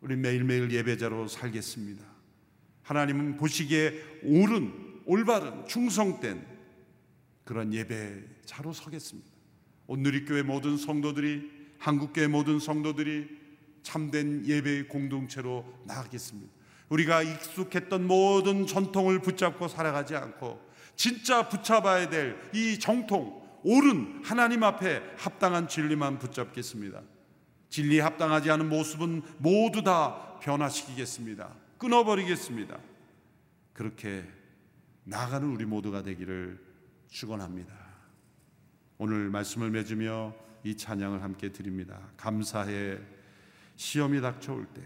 [0.00, 2.04] 우리 매일매일 예배자로 살겠습니다.
[2.82, 6.44] 하나님은 보시기에 옳은, 올바른, 충성된
[7.44, 9.30] 그런 예배자로 서겠습니다.
[9.86, 13.28] 오늘리교회 모든 성도들이 한국교회 모든 성도들이
[13.82, 16.52] 참된 예배의 공동체로 나가겠습니다.
[16.88, 20.60] 우리가 익숙했던 모든 전통을 붙잡고 살아가지 않고
[20.96, 27.02] 진짜 붙잡아야 될 이 정통, 옳은 하나님 앞에 합당한 진리만 붙잡겠습니다.
[27.74, 31.52] 진리에 합당하지 않은 모습은 모두 다 변화시키겠습니다.
[31.78, 32.78] 끊어버리겠습니다.
[33.72, 34.24] 그렇게
[35.02, 36.64] 나가는 우리 모두가 되기를
[37.08, 37.74] 축원합니다.
[38.98, 42.00] 오늘 말씀을 맺으며 이 찬양을 함께 드립니다.
[42.16, 43.00] 감사해
[43.74, 44.80] 시험이 닥쳐올 때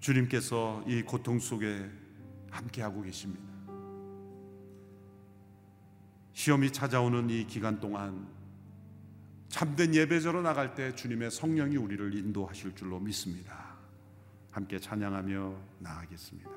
[0.00, 1.90] 주님께서 이 고통 속에
[2.50, 3.42] 함께하고 계십니다.
[6.34, 8.35] 시험이 찾아오는 이 기간 동안
[9.56, 13.74] 참된 예배자로 나갈 때 주님의 성령이 우리를 인도하실 줄로 믿습니다.
[14.50, 16.50] 함께 찬양하며 나아가겠습니다.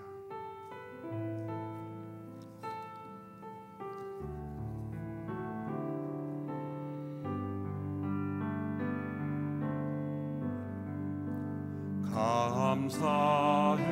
[12.12, 13.88] 감사해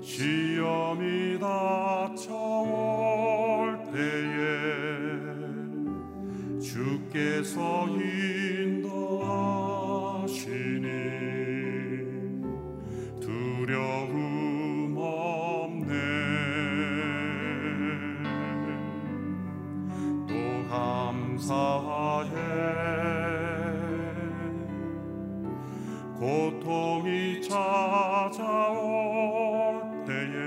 [0.00, 2.70] 시험이 닥쳐올
[3.92, 4.29] 때에
[7.10, 8.86] 주께서 인도하시니
[13.20, 15.90] 두려움 없네.
[20.28, 20.32] 또
[20.68, 22.30] 감사해.
[26.16, 28.70] 고통이 찾아올
[30.06, 30.38] 때에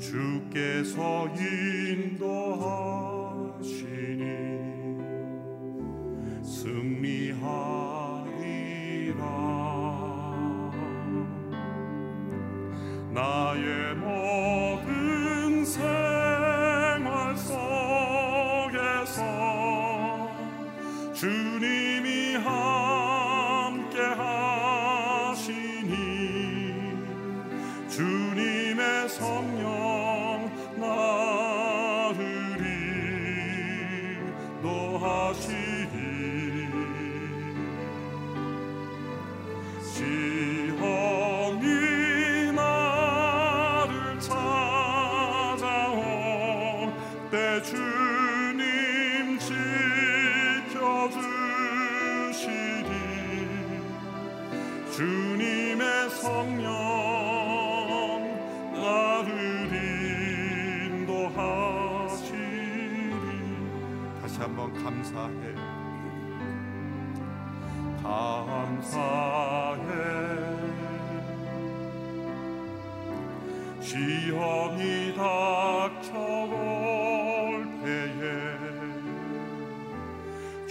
[0.00, 2.07] 주께서 인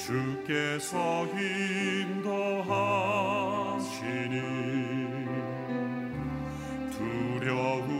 [0.08, 2.66] 주께서 인도하시니
[6.94, 7.97] 두려움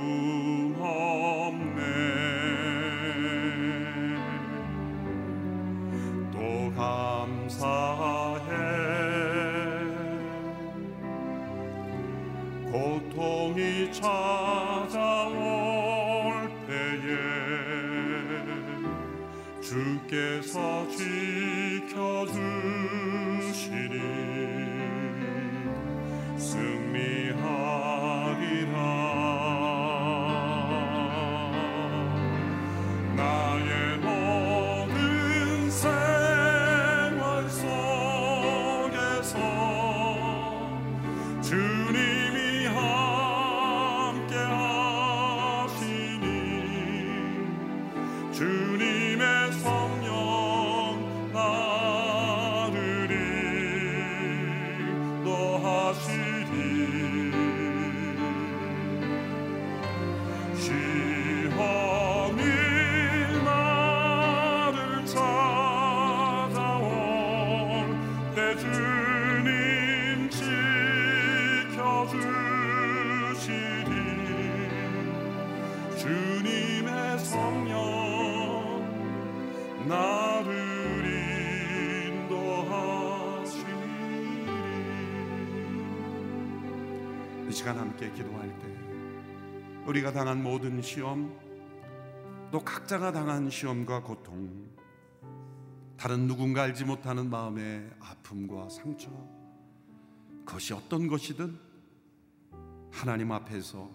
[87.98, 88.68] 함께 기도할 때
[89.88, 91.36] 우리가 당한 모든 시험
[92.52, 94.68] 또 각자가 당한 시험과 고통
[95.98, 99.10] 다른 누군가 알지 못하는 마음의 아픔과 상처
[100.46, 101.58] 그것이 어떤 것이든
[102.92, 103.90] 하나님 앞에서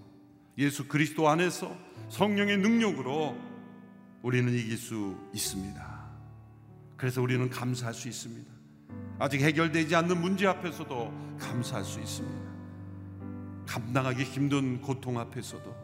[0.58, 1.74] 예수 그리스도 안에서
[2.08, 3.36] 성령의 능력으로
[4.22, 6.10] 우리는 이길 수 있습니다.
[6.96, 8.50] 그래서 우리는 감사할 수 있습니다.
[9.20, 12.51] 아직 해결되지 않는 문제 앞에서도 감사할 수 있습니다.
[13.72, 15.74] 감당하기 힘든 고통 앞에서도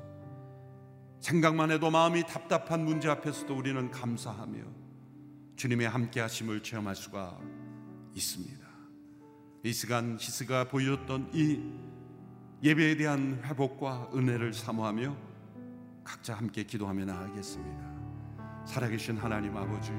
[1.21, 4.61] 생각만 해도 마음이 답답한 문제 앞에서도 우리는 감사하며
[5.57, 7.39] 주님의 함께 하심을 체험할 수가
[8.15, 8.69] 있습니다.
[9.65, 11.63] 이 시간 히스가 보여줬던 이
[12.63, 15.17] 예배에 대한 회복과 은혜를 사모하며
[16.05, 18.67] 각자 함께 기도하며 나아가겠습니다.
[18.67, 19.93] 살아계신 하나님 아버지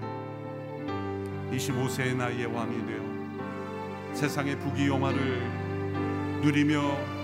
[1.57, 7.18] 25세의 나이에 왕이 되어 세상의 부귀영화를 누리며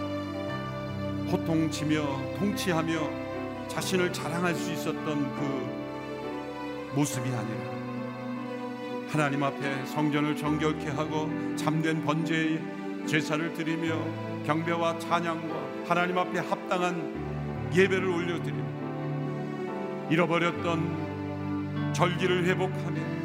[1.32, 3.26] 호통치며 통치하며
[3.68, 7.76] 자신을 자랑할 수 있었던 그 모습이 아니라
[9.10, 12.62] 하나님 앞에 성전을 정결케 하고 참된 번제의
[13.06, 13.98] 제사를 드리며
[14.46, 15.56] 경배와 찬양과
[15.88, 18.64] 하나님 앞에 합당한 예배를 올려드리며
[20.10, 23.16] 잃어버렸던 절기를 회복하며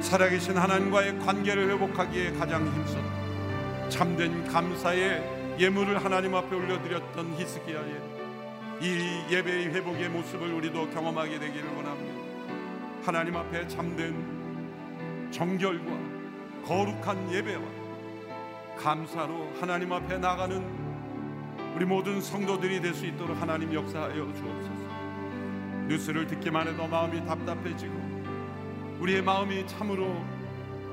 [0.00, 2.98] 살아계신 하나님과의 관계를 회복하기에 가장 힘썼
[3.90, 8.00] 참된 감사의 예물을 하나님 앞에 올려드렸던 히스기야의
[8.80, 13.04] 이 예배의 회복의 모습을 우리도 경험하게 되기를 원합니다.
[13.04, 15.98] 하나님 앞에 참된 정결과
[16.64, 17.62] 거룩한 예배와
[18.76, 20.64] 감사로 하나님 앞에 나가는
[21.74, 24.88] 우리 모든 성도들이 될 수 있도록 하나님 역사하여 주옵소서.
[25.88, 30.22] 뉴스를 듣기만 해도 마음이 답답해지고 우리의 마음이 참으로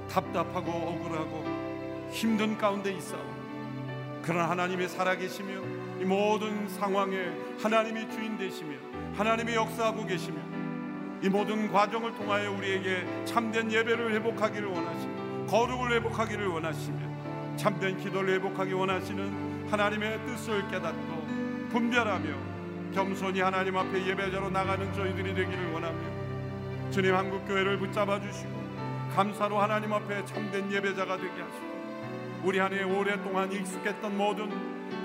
[0.10, 3.35] 답답하고 억울하고 힘든 가운데 있어.
[4.26, 5.62] 그러나 하나님이 살아계시며
[6.02, 8.76] 이 모든 상황에 하나님이 주인 되시며
[9.16, 10.38] 하나님이 역사하고 계시며
[11.22, 18.74] 이 모든 과정을 통하여 우리에게 참된 예배를 회복하기를 원하시며 거룩을 회복하기를 원하시며 참된 기도를 회복하기
[18.74, 22.30] 원하시는 하나님의 뜻을 깨닫고 분별하며
[22.96, 26.00] 겸손히 하나님 앞에 예배자로 나가는 저희들이 되기를 원하며
[26.90, 28.66] 주님 한국 교회를 붙잡아 주시고
[29.16, 31.65] 감사로 하나님 앞에 참된 예배자가 되게 하시고
[32.46, 34.52] 우리 안에 오랫동안 익숙했던 모든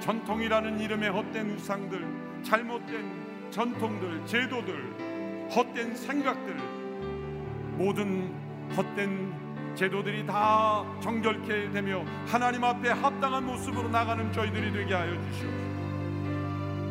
[0.00, 6.54] 전통이라는 이름의 헛된 우상들, 잘못된 전통들, 제도들, 헛된 생각들,
[7.78, 8.30] 모든
[8.76, 15.70] 헛된 제도들이 다 정결케 되며 하나님 앞에 합당한 모습으로 나가는 저희들이 되게 하여 주시옵소서.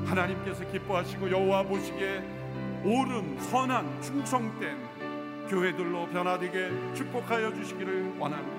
[0.07, 2.23] 하나님께서 기뻐하시고 여호와 보시기에
[2.83, 8.58] 옳은 선한 충성된 교회들로 변화되게 축복하여 주시기를 원합니다.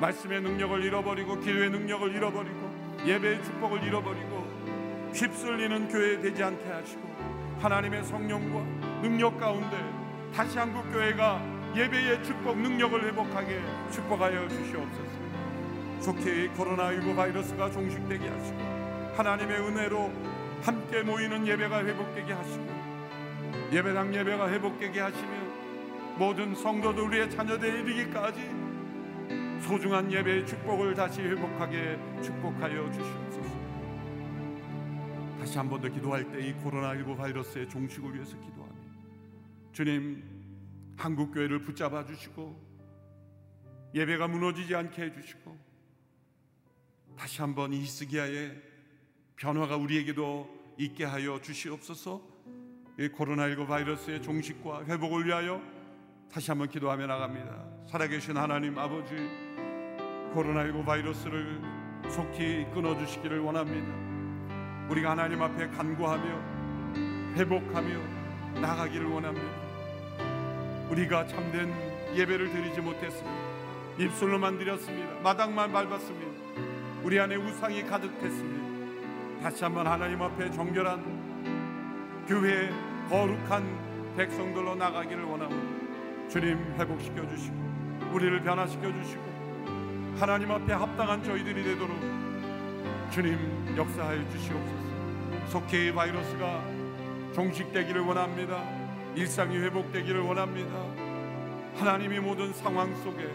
[0.00, 2.70] 말씀의 능력을 잃어버리고 기도의 능력을 잃어버리고
[3.04, 7.08] 예배의 축복을 잃어버리고 휩쓸리는 교회 되지 않게 하시고
[7.60, 9.76] 하나님의 성령과 능력 가운데
[10.32, 11.42] 다시 한국 교회가
[11.74, 15.18] 예배의 축복 능력을 회복하게 축복하여 주시옵소서.
[16.00, 18.58] 속히 코로나19 바이러스가 종식되게 하시고
[19.16, 20.12] 하나님의 은혜로
[20.62, 22.66] 함께 모이는 예배가 회복되게 하시고
[23.72, 25.28] 예배당 예배가 회복되게 하시며
[26.16, 28.67] 모든 성도들 우리의 자녀들에 이르기까지
[29.62, 33.48] 소중한 예배의 축복을 다시 회복하게 축복하여 주시옵소서.
[35.38, 38.74] 다시 한 번 더 기도할 때 이 코로나19 바이러스의 종식을 위해서 기도하며
[39.72, 40.24] 주님
[40.96, 42.68] 한국 교회를 붙잡아 주시고
[43.94, 45.56] 예배가 무너지지 않게 해 주시고
[47.16, 48.60] 다시 한번 이 히스기야의
[49.36, 50.48] 변화가 우리에게도
[50.78, 52.22] 있게 하여 주시옵소서.
[52.98, 55.62] 이 코로나19 바이러스의 종식과 회복을 위하여
[56.32, 57.50] 다시 한번 기도하며 나갑니다.
[57.86, 59.14] 살아계신 하나님 아버지,
[60.34, 61.60] 코로나19 바이러스를
[62.10, 63.88] 속히 끊어주시기를 원합니다.
[64.90, 69.48] 우리가 하나님 앞에 간구하며 회복하며 나가기를 원합니다.
[70.90, 71.72] 우리가 참된
[72.14, 73.48] 예배를 드리지 못했습니다.
[73.98, 75.20] 입술로만 드렸습니다.
[75.22, 76.28] 마당만 밟았습니다.
[77.02, 79.42] 우리 안에 우상이 가득했습니다.
[79.42, 82.70] 다시 한번 하나님 앞에 정결한 교회
[83.08, 85.67] 거룩한 백성들로 나가기를 원합니다.
[86.28, 87.56] 주님 회복시켜 주시고
[88.12, 89.22] 우리를 변화시켜 주시고
[90.18, 91.96] 하나님 앞에 합당한 저희들이 되도록
[93.10, 93.38] 주님
[93.76, 94.88] 역사하여 주시옵소서.
[95.48, 96.62] 속히 바이러스가
[97.34, 98.62] 종식되기를 원합니다.
[99.14, 100.70] 일상이 회복되기를 원합니다.
[101.76, 103.26] 하나님이 모든 상황 속에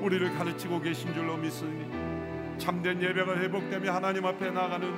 [0.00, 4.88] 우리를 가르치고 계신 줄로 믿으니 참된 예배가 회복되며 하나님 앞에 나가는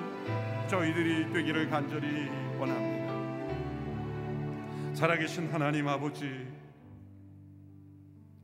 [0.68, 2.28] 저희들이 되기를 간절히
[2.58, 3.02] 원합니다.
[4.94, 6.46] 살아계신 하나님 아버지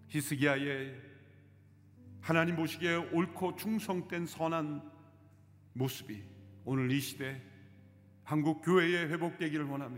[0.09, 0.95] 히스기야의
[2.21, 4.83] 하나님 보시기에 옳고 충성된 선한
[5.75, 6.23] 모습이
[6.65, 7.41] 오늘 이 시대
[8.25, 9.97] 한국 교회에 회복되기를 원하며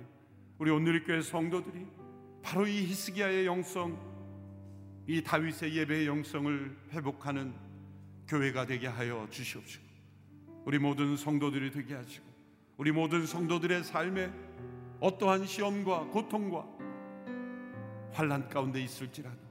[0.58, 1.86] 우리 오늘의 교회 성도들이
[2.42, 3.98] 바로 이 히스기야의 영성
[5.06, 7.54] 이 다윗의 예배의 영성을 회복하는
[8.28, 9.84] 교회가 되게 하여 주시옵시고
[10.64, 12.24] 우리 모든 성도들이 되게 하시고
[12.76, 14.30] 우리 모든 성도들의 삶에
[15.00, 16.66] 어떠한 시험과 고통과
[18.12, 19.49] 환란 가운데 있을지라도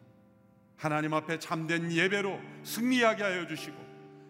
[0.80, 3.76] 하나님 앞에 참된 예배로 승리하게 하여 주시고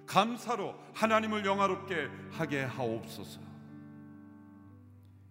[0.07, 3.39] 감사로 하나님을 영화롭게 하게 하옵소서.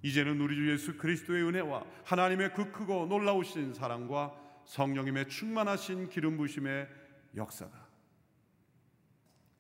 [0.03, 4.33] 이제는 우리 주 예수 그리스도의 은혜와 하나님의 그 크고 놀라우신 사랑과
[4.64, 6.89] 성령님의 충만하신 기름 부심의
[7.35, 7.89] 역사가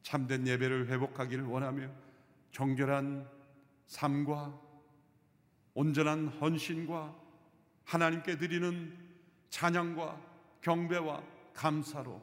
[0.02, 1.90] 참된 예배를 회복하기를 원하며
[2.52, 3.28] 정결한
[3.88, 4.60] 삶과
[5.74, 7.16] 온전한 헌신과
[7.84, 8.96] 하나님께 드리는
[9.50, 10.20] 찬양과
[10.60, 12.22] 경배와 감사로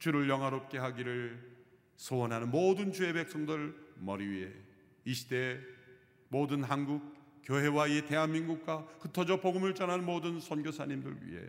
[0.00, 1.56] 주를 영화롭게 하기를
[1.94, 4.52] 소원하는 모든 주의 백성들 머리 위에
[5.04, 5.60] 이 시대
[6.28, 7.14] 모든 한국
[7.44, 11.48] 교회와 이 대한민국과 흩어져 복음을 전하는 모든 선교사님들 위해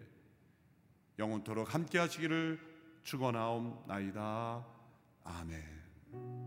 [1.18, 2.60] 영원토록 함께 하시기를
[3.02, 4.64] 축원하옵나이다.
[5.24, 6.47] 아멘.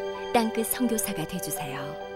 [0.33, 2.10] 땅끝 선교사가 되주세요.